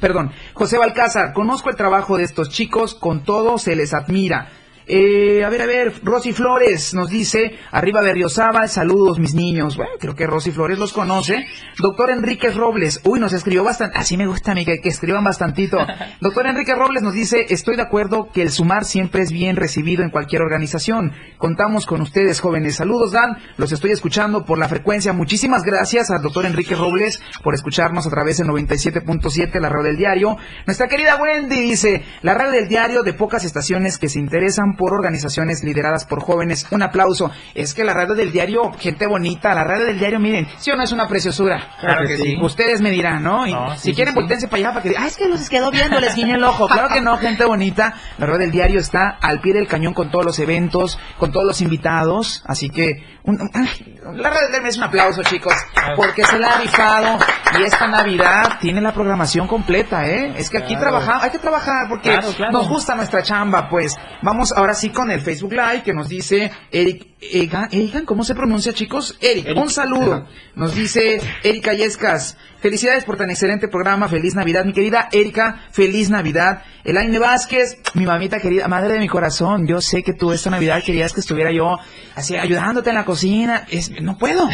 [0.00, 4.48] Perdón, José Balcázar, conozco el trabajo de estos chicos, con todo se les admira.
[4.92, 9.76] Eh, a ver, a ver, Rosy Flores nos dice, arriba Berriozábal, saludos mis niños.
[9.76, 11.46] Bueno, creo que Rosy Flores los conoce.
[11.78, 15.22] Doctor Enrique Robles, uy, nos escribió bastante, así me gusta a mí que, que escriban
[15.22, 15.78] bastantito.
[16.20, 20.02] Doctor Enrique Robles nos dice, estoy de acuerdo que el sumar siempre es bien recibido
[20.02, 21.12] en cualquier organización.
[21.38, 22.74] Contamos con ustedes, jóvenes.
[22.74, 25.12] Saludos, Dan, los estoy escuchando por la frecuencia.
[25.12, 29.96] Muchísimas gracias al doctor Enrique Robles por escucharnos a través del 97.7, la radio del
[29.96, 30.36] diario.
[30.66, 34.94] Nuestra querida Wendy dice, la radio del diario de pocas estaciones que se interesan por
[34.94, 36.66] organizaciones lideradas por jóvenes.
[36.70, 37.30] Un aplauso.
[37.54, 40.76] Es que la radio del diario, gente bonita, la radio del diario, miren, si o
[40.76, 41.76] no es una preciosura.
[41.80, 42.38] Claro que sí.
[42.40, 43.46] Ustedes me dirán, ¿no?
[43.46, 44.20] Y No, sí, si sí, quieren, sí.
[44.20, 46.66] voltense para allá para que, ah, es que los quedó viendo, les guiñé el ojo.
[46.66, 47.92] Claro que no, gente bonita.
[48.16, 51.44] La radio del diario está al pie del cañón con todos los eventos, con todos
[51.44, 52.42] los invitados.
[52.46, 55.54] Así que, un- un- ay, la radio del diario es un aplauso, chicos,
[55.96, 57.18] porque se la ha rifado.
[57.58, 60.34] Y esta Navidad tiene la programación completa, ¿eh?
[60.36, 60.90] Es que aquí Claro.
[60.90, 62.52] trabajamos, hay que trabajar porque Claro, claro.
[62.52, 63.96] nos gusta nuestra chamba, pues.
[64.22, 68.34] Vamos ahora sí con el Facebook Live que nos dice Eric Egan, Egan, ¿cómo se
[68.34, 69.18] pronuncia, chicos?
[69.20, 69.58] Eric, Eric.
[69.58, 70.26] un saludo.
[70.54, 72.38] Nos dice Erika Yescas.
[72.60, 74.08] Felicidades por tan excelente programa.
[74.08, 75.60] Feliz Navidad, mi querida Erika.
[75.70, 76.62] Feliz Navidad.
[76.82, 79.66] Elaine Vázquez, mi mamita querida, madre de mi corazón.
[79.66, 81.76] Yo sé que tú esta Navidad querías que estuviera yo
[82.16, 83.64] así ayudándote en la cocina.
[83.68, 84.48] Es, no puedo.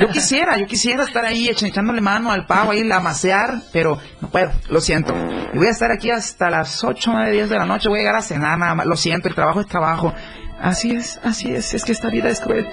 [0.00, 4.28] Yo quisiera, yo quisiera estar ahí echándole mano al pavo, ahí la macear, pero no
[4.30, 4.50] puedo.
[4.68, 5.14] Lo siento.
[5.52, 7.88] Y voy a estar aquí hasta las 8 o 10 de la noche.
[7.88, 8.84] Voy a llegar a cenar nada.
[8.84, 10.12] Lo siento, el trabajo es trabajo.
[10.60, 11.74] Así es, así es.
[11.74, 12.68] Es que esta vida es cruel.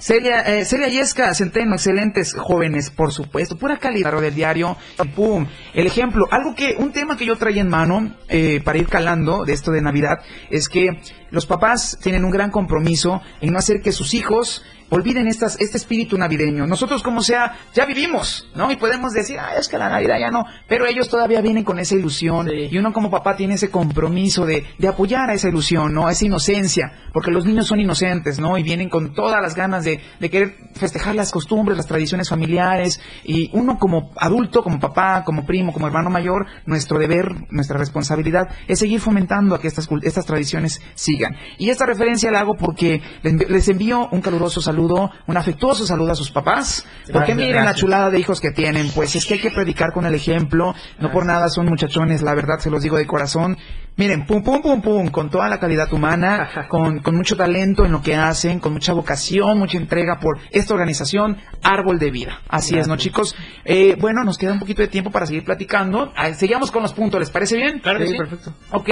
[0.00, 4.78] Celia, eh, Celia Yesca, Centeno, excelentes jóvenes, por supuesto, pura calidad del diario,
[5.14, 8.88] pum, el ejemplo, algo que, un tema que yo traía en mano, eh, para ir
[8.88, 13.58] calando de esto de Navidad, es que los papás tienen un gran compromiso en no
[13.58, 16.66] hacer que sus hijos olviden estas, este espíritu navideño.
[16.66, 18.70] Nosotros como sea, ya vivimos, ¿no?
[18.70, 21.78] Y podemos decir, ah, es que la Navidad ya no, pero ellos todavía vienen con
[21.78, 25.94] esa ilusión y uno como papá tiene ese compromiso de, de apoyar a esa ilusión,
[25.94, 26.06] ¿no?
[26.06, 28.58] A esa inocencia, porque los niños son inocentes, ¿no?
[28.58, 33.00] Y vienen con todas las ganas de, de querer festejar las costumbres, las tradiciones familiares
[33.24, 38.48] y uno como adulto, como papá, como primo, como hermano mayor, nuestro deber, nuestra responsabilidad
[38.68, 41.36] es seguir fomentando a que estas, estas tradiciones sigan.
[41.58, 46.14] Y esta referencia la hago porque les envío un caluroso saludo, un afectuoso saludo a
[46.14, 49.40] sus papás, porque Gracias, miren la chulada de hijos que tienen, pues es que hay
[49.40, 52.96] que predicar con el ejemplo, no por nada son muchachones, la verdad se los digo
[52.96, 53.56] de corazón.
[53.96, 57.92] Miren, pum, pum, pum, pum, con toda la calidad humana, con, con mucho talento en
[57.92, 62.40] lo que hacen, con mucha vocación, mucha entrega por esta organización, Árbol de Vida.
[62.48, 63.36] Así es, ¿no, chicos?
[63.64, 66.12] Eh, bueno, nos queda un poquito de tiempo para seguir platicando.
[66.34, 67.80] Seguimos con los puntos, ¿les parece bien?
[67.80, 68.54] Claro que sí, perfecto.
[68.72, 68.88] Ok,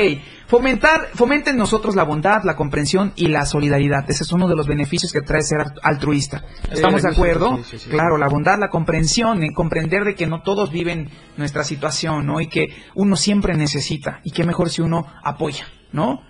[0.46, 4.04] fomentar, fomenten nosotros la bondad, la comprensión y la solidaridad.
[4.08, 6.44] Ese es uno de los beneficios que trae ser altruista.
[6.70, 7.56] ¿Estamos de sí, sí, acuerdo?
[7.58, 7.90] sí, sí, sí.
[7.90, 12.40] Claro, la bondad, la comprensión, en comprender de que no todos viven nuestra situación, ¿no?
[12.40, 14.20] Y que uno siempre necesita.
[14.24, 16.22] Y qué mejor si uno apoya, ¿no?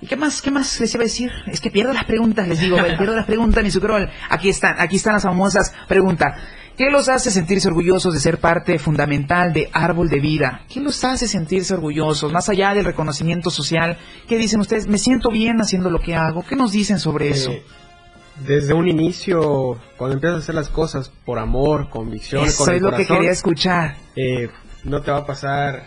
[0.00, 1.30] ¿Y qué más, qué más les iba a decir?
[1.46, 4.10] Es que pierdo las preguntas, les digo, pierdo las preguntas, mi sucrol.
[4.28, 6.38] Aquí están, aquí están las famosas preguntas.
[6.76, 10.62] ¿Qué los hace sentirse orgullosos de ser parte fundamental de Árbol de Vida?
[10.68, 12.32] ¿Qué los hace sentirse orgullosos?
[12.32, 13.96] Más allá del reconocimiento social,
[14.28, 14.88] ¿qué dicen ustedes?
[14.88, 16.44] Me siento bien haciendo lo que hago.
[16.44, 17.52] ¿Qué nos dicen sobre eso?
[17.52, 17.64] Eh,
[18.46, 22.76] desde un inicio, cuando empiezas a hacer las cosas por amor, convicción, Eso con el
[22.76, 23.96] es lo que quería escuchar.
[24.16, 24.48] eh,
[24.84, 25.84] no te va a pasar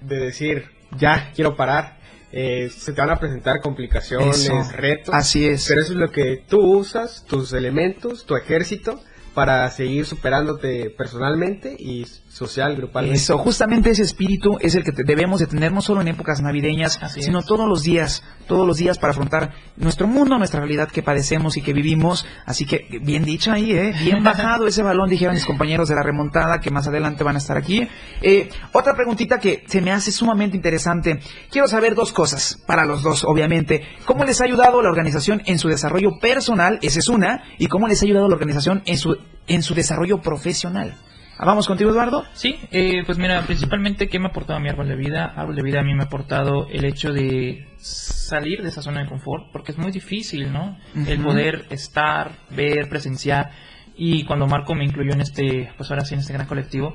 [0.00, 0.64] de decir,
[0.96, 1.98] ya, quiero parar.
[2.32, 4.54] Eh, se te van a presentar complicaciones, Eso.
[4.72, 5.12] retos.
[5.14, 5.66] Así es.
[5.68, 9.00] Pero eso es lo que tú usas, tus elementos, tu ejército,
[9.40, 13.16] para seguir superándote personalmente y social, grupalmente.
[13.16, 16.98] Eso, justamente ese espíritu es el que debemos de tener no solo en épocas navideñas,
[17.02, 17.46] Así sino es.
[17.46, 21.62] todos los días, todos los días para afrontar nuestro mundo, nuestra realidad que padecemos y
[21.62, 22.26] que vivimos.
[22.44, 23.94] Así que, bien dicho ahí, ¿eh?
[24.04, 27.38] bien bajado ese balón, dijeron mis compañeros de la remontada, que más adelante van a
[27.38, 27.88] estar aquí.
[28.20, 31.18] Eh, otra preguntita que se me hace sumamente interesante.
[31.50, 33.84] Quiero saber dos cosas, para los dos, obviamente.
[34.04, 36.78] ¿Cómo les ha ayudado la organización en su desarrollo personal?
[36.82, 37.42] Esa es una.
[37.56, 40.94] ¿Y cómo les ha ayudado la organización en su, en su desarrollo profesional?
[41.38, 42.24] Ah, Vamos contigo, Eduardo.
[42.34, 45.24] Sí, eh, pues mira, principalmente, ¿qué me ha aportado a mi árbol de vida?
[45.24, 49.00] Árbol de vida a mí me ha aportado el hecho de salir de esa zona
[49.02, 50.76] de confort, porque es muy difícil, ¿no?
[51.06, 51.28] El Ujú.
[51.28, 53.52] poder estar, ver, presenciar.
[53.96, 56.94] Y cuando Marco me incluyó en este, pues ahora sí, en este gran colectivo,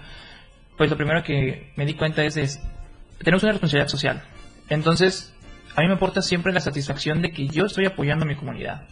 [0.77, 2.61] pues lo primero que me di cuenta es, es
[3.23, 4.21] tenemos una responsabilidad social.
[4.69, 5.33] Entonces,
[5.75, 8.83] a mí me aporta siempre la satisfacción de que yo estoy apoyando a mi comunidad.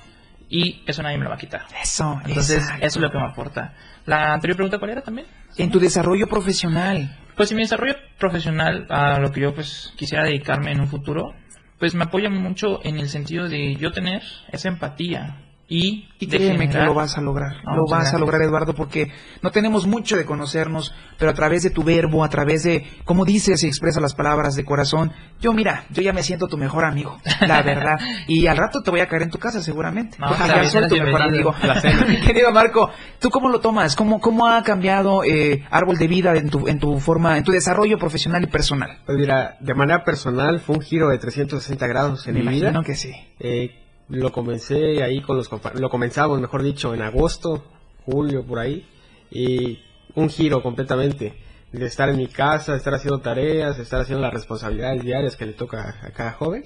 [0.49, 1.65] Y eso nadie me lo va a quitar.
[1.81, 2.85] Eso, Entonces, exacto.
[2.85, 3.73] eso es lo que me aporta.
[4.05, 5.27] La anterior pregunta, ¿cuál era también?
[5.57, 7.17] En tu desarrollo profesional.
[7.35, 11.33] Pues en mi desarrollo profesional, a lo que yo pues quisiera dedicarme en un futuro,
[11.79, 14.21] pues me apoya mucho en el sentido de yo tener
[14.51, 15.37] esa empatía
[15.67, 17.55] y, Y que lo vas a lograr.
[17.63, 19.11] Lo vas a lograr, Eduardo, porque
[19.41, 23.23] no tenemos mucho de conocernos, pero a través de tu verbo, a través de cómo
[23.25, 26.85] dices y expresas las palabras de corazón, yo mira, yo ya me siento tu mejor
[26.85, 27.97] amigo, la verdad.
[28.27, 30.17] Y al rato te voy a caer en tu casa seguramente.
[30.19, 31.55] No, Porque está ya bien, soy tu mejor amigo.
[32.25, 32.89] Querido Marco,
[33.19, 33.95] ¿tú cómo lo tomas?
[33.95, 37.51] ¿Cómo, cómo ha cambiado eh, Árbol de Vida en tu, en tu forma, en tu
[37.51, 38.99] desarrollo profesional y personal?
[39.05, 42.73] Pues mira, de manera personal fue un giro de 360 grados en Me mi vida.
[42.85, 43.11] que sí.
[43.39, 43.82] Eh,
[44.13, 47.63] lo comencé ahí con los lo comenzamos, mejor dicho, en agosto,
[48.05, 48.87] julio, por ahí.
[49.31, 49.79] Y
[50.15, 51.33] un giro completamente.
[51.71, 55.53] De estar en mi casa, estar haciendo tareas, estar haciendo las responsabilidades diarias que le
[55.53, 56.63] toca a cada joven.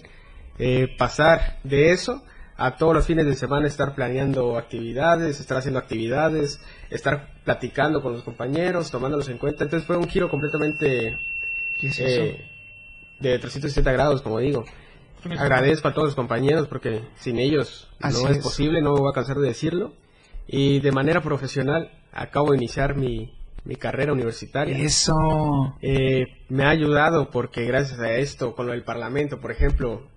[0.60, 2.24] eh, pasar de eso
[2.58, 8.14] a todos los fines de semana estar planeando actividades, estar haciendo actividades, estar platicando con
[8.14, 9.64] los compañeros, tomándolos en cuenta.
[9.64, 11.20] Entonces fue un giro completamente
[11.82, 12.46] eh,
[13.20, 14.66] de 360 grados, como digo.
[15.38, 19.14] Agradezco a todos los compañeros porque sin ellos no es, posible, no me voy a
[19.16, 19.94] cansar de decirlo.
[20.48, 23.34] Y de manera profesional acabo de iniciar mi,
[23.66, 24.78] mi carrera universitaria.
[24.78, 25.14] Eso.
[25.82, 30.08] Eh, me ha ayudado porque gracias a esto, con lo del Parlamento, por ejemplo,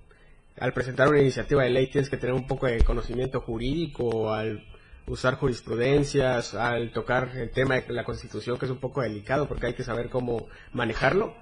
[0.59, 4.65] al presentar una iniciativa de ley tienes que tener un poco de conocimiento jurídico, al
[5.07, 9.67] usar jurisprudencias, al tocar el tema de la Constitución, que es un poco delicado porque
[9.67, 11.35] hay que saber cómo manejarlo.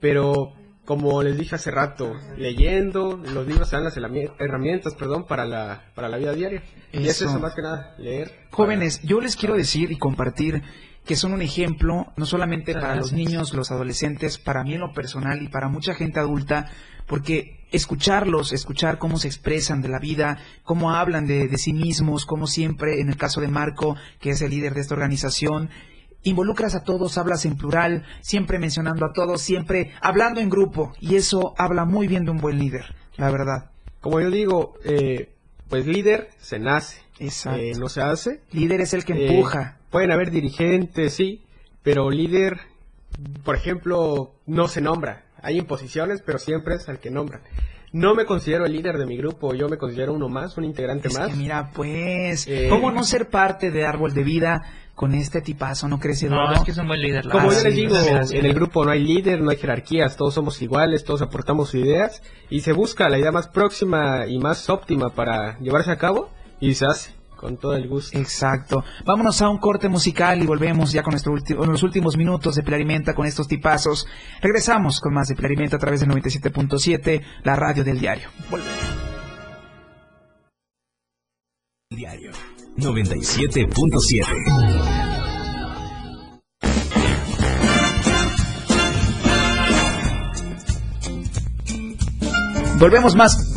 [0.00, 0.52] Pero
[0.84, 6.08] como les dije hace rato, leyendo, los libros dan las herramientas, perdón, para la, para
[6.08, 6.62] la vida diaria.
[6.92, 8.46] Y eso es más que nada, leer.
[8.50, 10.62] Jóvenes, yo les quiero decir y compartir
[11.06, 14.92] que son un ejemplo, no solamente para los niños, los adolescentes, para mí en lo
[14.92, 16.70] personal y para mucha gente adulta,
[17.06, 22.24] porque escucharlos, escuchar cómo se expresan de la vida, cómo hablan de, de sí mismos,
[22.24, 25.70] como siempre, en el caso de Marco, que es el líder de esta organización,
[26.24, 31.14] involucras a todos, hablas en plural, siempre mencionando a todos, siempre hablando en grupo, y
[31.14, 33.70] eso habla muy bien de un buen líder, la verdad.
[34.00, 35.32] Como yo digo, eh,
[35.68, 38.40] pues líder se nace, eh, no se hace.
[38.50, 39.78] Líder es el que eh, empuja.
[39.90, 41.42] pueden haber dirigentes, sí,
[41.82, 42.58] pero líder,
[43.44, 45.26] por ejemplo, no se nombra.
[45.42, 47.42] Hay imposiciones, pero siempre es el que nombra.
[47.92, 51.08] No me considero el líder de mi grupo, yo me considero uno más, un integrante
[51.10, 51.28] más.
[51.28, 54.62] Que mira, pues, eh, ¿cómo no ser parte de Árbol de Vida
[54.94, 56.52] con este tipazo, no crees, Eduardo?
[56.52, 57.28] No, es que es un buen líder.
[57.28, 60.60] Como yo les digo, en el grupo no hay líder, no hay jerarquías, todos somos
[60.62, 65.58] iguales, todos aportamos ideas y se busca la idea más próxima y más óptima para
[65.58, 66.30] llevarse a cabo
[66.60, 67.14] y se hace.
[67.36, 68.16] Con todo el gusto.
[68.16, 68.84] Exacto.
[69.04, 71.34] Vámonos a un corte musical y volvemos ya con nuestro
[71.66, 74.06] los últimos minutos de Pilarimenta con estos tipazos.
[74.40, 78.30] Regresamos con más de Pilarimenta a través del 97.7, la radio del diario.
[78.50, 78.93] Volvemos.
[82.76, 85.04] 97.7
[92.78, 93.54] Volvemos más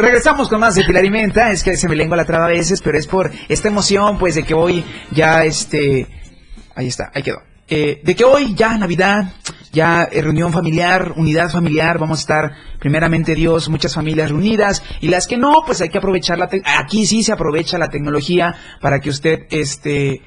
[0.00, 2.98] regresamos con más de Pilarimenta, es que se me lengua la traba a veces, pero
[2.98, 6.06] es por esta emoción, pues, de que hoy ya, este,
[6.74, 7.51] ahí está, ahí quedó.
[7.74, 9.32] Eh, de que hoy ya Navidad,
[9.72, 15.08] ya eh, reunión familiar, unidad familiar, vamos a estar primeramente Dios, muchas familias reunidas y
[15.08, 19.00] las que no, pues hay que aprovechar la aquí sí se aprovecha la tecnología para
[19.00, 20.20] que usted este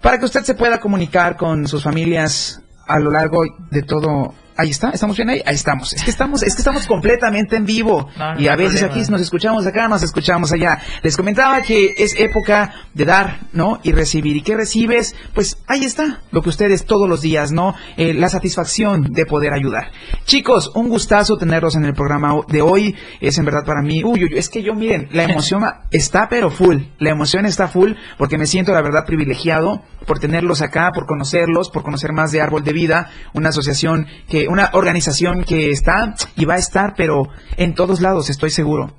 [0.00, 4.70] para que usted se pueda comunicar con sus familias a lo largo de todo Ahí
[4.70, 5.92] está, estamos bien ahí, ahí estamos.
[5.92, 8.08] Es que estamos, es que estamos completamente en vivo.
[8.38, 10.78] y a veces aquí nos escuchamos acá, nos escuchamos allá.
[11.02, 13.80] Les comentaba que es época de dar, ¿no?
[13.82, 14.36] Y recibir.
[14.36, 15.14] ¿Y qué recibes?
[15.34, 17.74] Pues ahí está, lo que ustedes todos los días, ¿no?
[17.96, 19.90] Eh, la satisfacción de poder ayudar.
[20.24, 22.96] Chicos, un gustazo tenerlos en el programa de hoy.
[23.20, 26.50] Es en verdad para mí, uy, uy, es que yo miren, la emoción está pero
[26.50, 26.78] full.
[26.98, 31.70] La emoción está full porque me siento la verdad privilegiado por tenerlos acá, por conocerlos,
[31.70, 36.44] por conocer más de Árbol de Vida, una asociación que una organización que está y
[36.44, 38.92] va a estar, pero en todos lados, estoy seguro.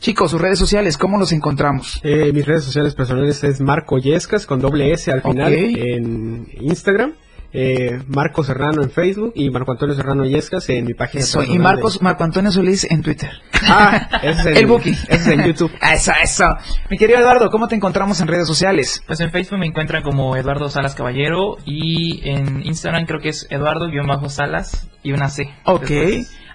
[0.00, 2.00] Chicos, sus redes sociales, ¿cómo los encontramos?
[2.04, 7.14] Eh, mis redes sociales personales es Marco Yescas con doble S al final en Instagram
[7.52, 11.24] eh, Marco Serrano en Facebook y Marco Antonio Serrano Yescas en mi página.
[11.24, 13.30] Eso, y Marcos, Marco Antonio Solís en Twitter.
[13.62, 14.80] Ah, ese es en, el.
[14.80, 15.72] Ese es en YouTube.
[15.92, 16.56] eso, eso.
[16.90, 19.02] Mi querido Eduardo, ¿cómo te encontramos en redes sociales?
[19.06, 23.46] Pues en Facebook me encuentran como Eduardo Salas Caballero y en Instagram creo que es
[23.50, 25.50] Eduardo-Salas y una C.
[25.64, 25.90] Ok.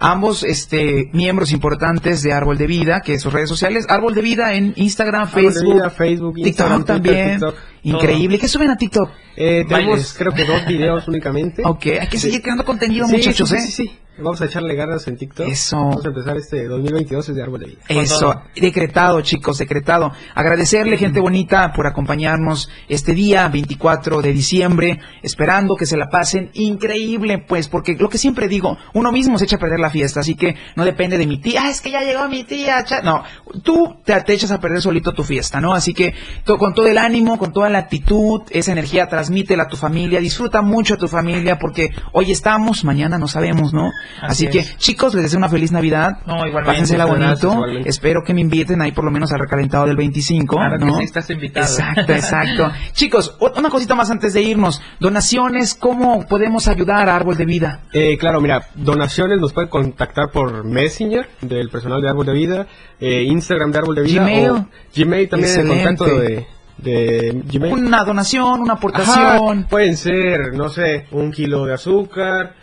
[0.04, 4.54] Ambos este, miembros importantes de Árbol de Vida, que sus redes sociales, Árbol de Vida
[4.54, 7.39] en Instagram, Facebook, Facebook TikTok también.
[7.84, 8.38] Increíble.
[8.38, 9.10] ¿Qué suben a TikTok?
[9.38, 11.64] Eh, tenemos creo que dos videos únicamente.
[11.66, 13.62] Ok, hay que seguir creando contenido, muchachos, ¿eh?
[13.62, 15.47] Sí, sí, Vamos a echarle ganas en TikTok.
[15.47, 15.76] Eso.
[15.76, 17.82] Vamos a empezar este 2022 desde Árbol de Vida.
[17.88, 18.41] Eso.
[18.55, 20.11] Decretado, chicos, decretado.
[20.36, 26.51] Agradecerle, gente bonita, por acompañarnos este día, 24 de diciembre, esperando que se la pasen
[26.53, 30.20] increíble, pues, porque lo que siempre digo, uno mismo se echa a perder la fiesta,
[30.20, 32.86] así que no depende de mi tía, ah, es que ya llegó mi tía.
[33.03, 33.24] No,
[33.64, 35.74] tú te, echas a perder solito tu fiesta, ¿no?
[35.74, 36.14] Así que
[36.45, 40.61] con todo el ánimo, con toda la actitud, esa energía transmítela a tu familia, disfruta
[40.61, 43.89] mucho a tu familia, porque hoy estamos, mañana no sabemos, ¿no?
[44.22, 46.20] Así, que, chicos, les deseo una feliz Navidad.
[46.26, 47.66] No, Pásensela bonito.
[47.86, 50.60] Espero que me inviten ahí por lo menos al recalentado del 25.
[50.80, 50.99] ¿no?
[50.99, 51.66] estás invitado.
[51.66, 52.72] Exacto, exacto.
[52.93, 54.82] chicos, una cosita más antes de irnos.
[54.99, 57.82] Donaciones, ¿cómo podemos ayudar a Árbol de Vida?
[57.91, 62.68] Eh, claro, mira, donaciones nos pueden contactar por Messenger del personal de Árbol de Vida,
[62.99, 64.24] eh, Instagram de Árbol de Vida.
[64.24, 64.66] Gmail.
[64.95, 66.47] Gmail también, el contacto de
[66.78, 67.74] de Gmail.
[67.74, 69.66] Una donación, una aportación.
[69.70, 72.56] pueden ser, no sé, un kilo de azúcar,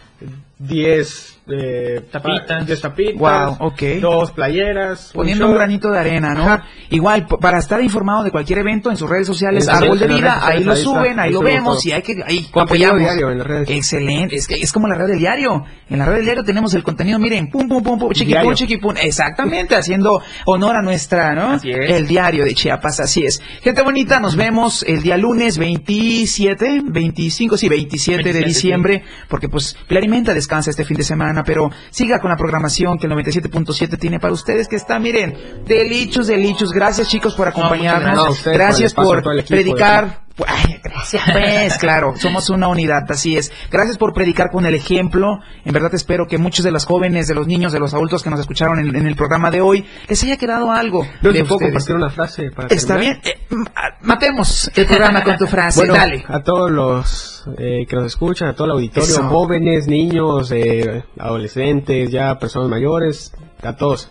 [0.61, 2.65] 10 eh, Tapitas.
[2.67, 3.83] pa- tapitas, Wow, ok.
[4.01, 6.43] dos playeras, Poniendo un granito de arena, ¿no?
[6.45, 6.65] Ajá.
[6.91, 10.43] Igual, para estar informado de cualquier evento en sus redes sociales, Árbol de Vida, sociales,
[10.59, 11.89] ahí lo está, suben, ahí ahí lo vemos todo.
[11.89, 13.01] y hay que, ahí apoyamos.
[13.01, 13.71] diario en las redes.
[13.71, 15.65] Excelente, es que es como la red del diario.
[15.89, 18.95] En la red del diario tenemos el contenido, miren, pum, pum, pum, pum, chiquipum, chiquipum.
[19.01, 21.53] Exactamente, haciendo honor a nuestra, ¿no?
[21.53, 21.91] Así es.
[21.91, 23.41] El diario de Chiapas, así es.
[23.63, 29.49] Gente bonita, nos vemos el día lunes 27, 25, sí, 27 de 27, diciembre, porque
[29.49, 33.07] pues Pilar y Menta descansa este fin de semana, pero siga con la programación que
[33.07, 36.71] el 97.7 tiene para ustedes, que está, miren, delichos, delichos.
[36.73, 38.39] Gracias chicos por acompañarnos.
[38.39, 43.53] por el gracias por equipo, predicar Ay, gracias, pues, claro, somos una unidad, así es.
[43.71, 45.39] Gracias por predicar con el ejemplo.
[45.65, 48.31] En verdad espero que muchos de los jóvenes, de los niños, de los adultos que
[48.31, 51.07] nos escucharon en, en el programa de hoy, les haya quedado algo.
[51.23, 53.21] No, de ¿te puedo compartir una frase para Está terminar?
[53.23, 53.35] bien.
[53.35, 55.81] Eh, ma- matemos el programa con tu frase.
[55.81, 56.25] Bueno, Dale.
[56.29, 59.29] a todos los eh, que nos escuchan, a todo el auditorio, Eso.
[59.29, 63.33] jóvenes, niños, eh, adolescentes, ya personas mayores,
[63.63, 64.11] a todos.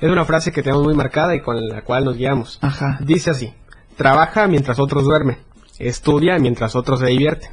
[0.00, 2.58] Es una frase que tenemos muy marcada y con la cual nos guiamos.
[2.60, 2.98] Ajá.
[3.00, 3.54] Dice así,
[3.96, 5.38] trabaja mientras otros duermen,
[5.78, 7.50] estudia mientras otros se divierten,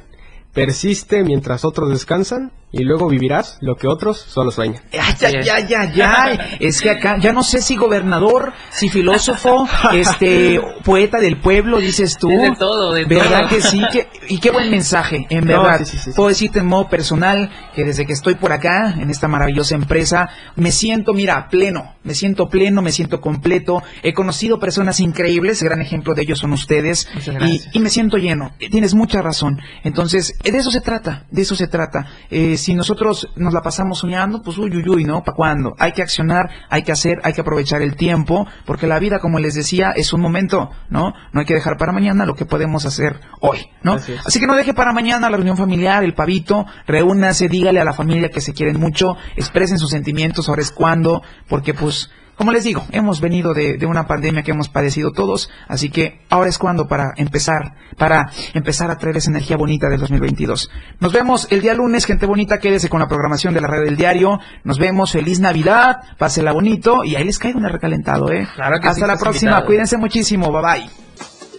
[0.52, 4.82] persiste mientras otros descansan y luego vivirás lo que otros solo sueñan.
[4.92, 6.38] Ay, ay, ay, ay, ay.
[6.60, 12.16] Es que acá, ya no sé si gobernador, si filósofo, este, poeta del pueblo, dices
[12.18, 12.30] tú.
[12.30, 13.48] Es de todo, de ¿Verdad todo.
[13.50, 13.80] que sí?
[13.92, 15.78] Que, y qué buen mensaje, en No, verdad.
[15.78, 16.10] sí, sí, sí, sí.
[16.16, 20.28] Puedo decirte en modo personal que desde que estoy por acá, en esta maravillosa empresa,
[20.56, 21.94] me siento, mira, pleno.
[22.02, 23.82] Me siento pleno, me siento completo.
[24.02, 27.08] He conocido personas increíbles, gran ejemplo de ellos son ustedes.
[27.46, 28.52] Y, y me siento lleno.
[28.58, 29.58] Tienes mucha razón.
[29.84, 32.06] Entonces, de eso se trata, de eso se trata.
[32.30, 35.22] Eh, si nosotros nos la pasamos soñando, pues uy, uy, uy, ¿no?
[35.22, 35.74] ¿Para cuándo?
[35.78, 39.38] Hay que accionar, hay que hacer, hay que aprovechar el tiempo, porque la vida, como
[39.38, 41.12] les decía, es un momento, ¿no?
[41.32, 43.98] No hay que dejar para mañana lo que podemos hacer hoy, ¿no?
[44.24, 47.92] Así que no deje para mañana la reunión familiar, el pavito, reúnase, dígale a la
[47.92, 52.64] familia que se quieren mucho, expresen sus sentimientos, ahora es cuando, porque pues como les
[52.64, 56.58] digo, hemos venido de, de una pandemia que hemos padecido todos, así que ahora es
[56.58, 60.70] cuando para empezar, para empezar a traer esa energía bonita del 2022.
[61.00, 63.96] Nos vemos el día lunes, gente bonita, quédese con la programación de la red del
[63.96, 64.38] diario.
[64.64, 68.46] Nos vemos, feliz Navidad, pásela bonito y ahí les cae un recalentado, ¿eh?
[68.54, 69.66] Claro que Hasta sí, la próxima, invitado.
[69.66, 71.03] cuídense muchísimo, bye bye.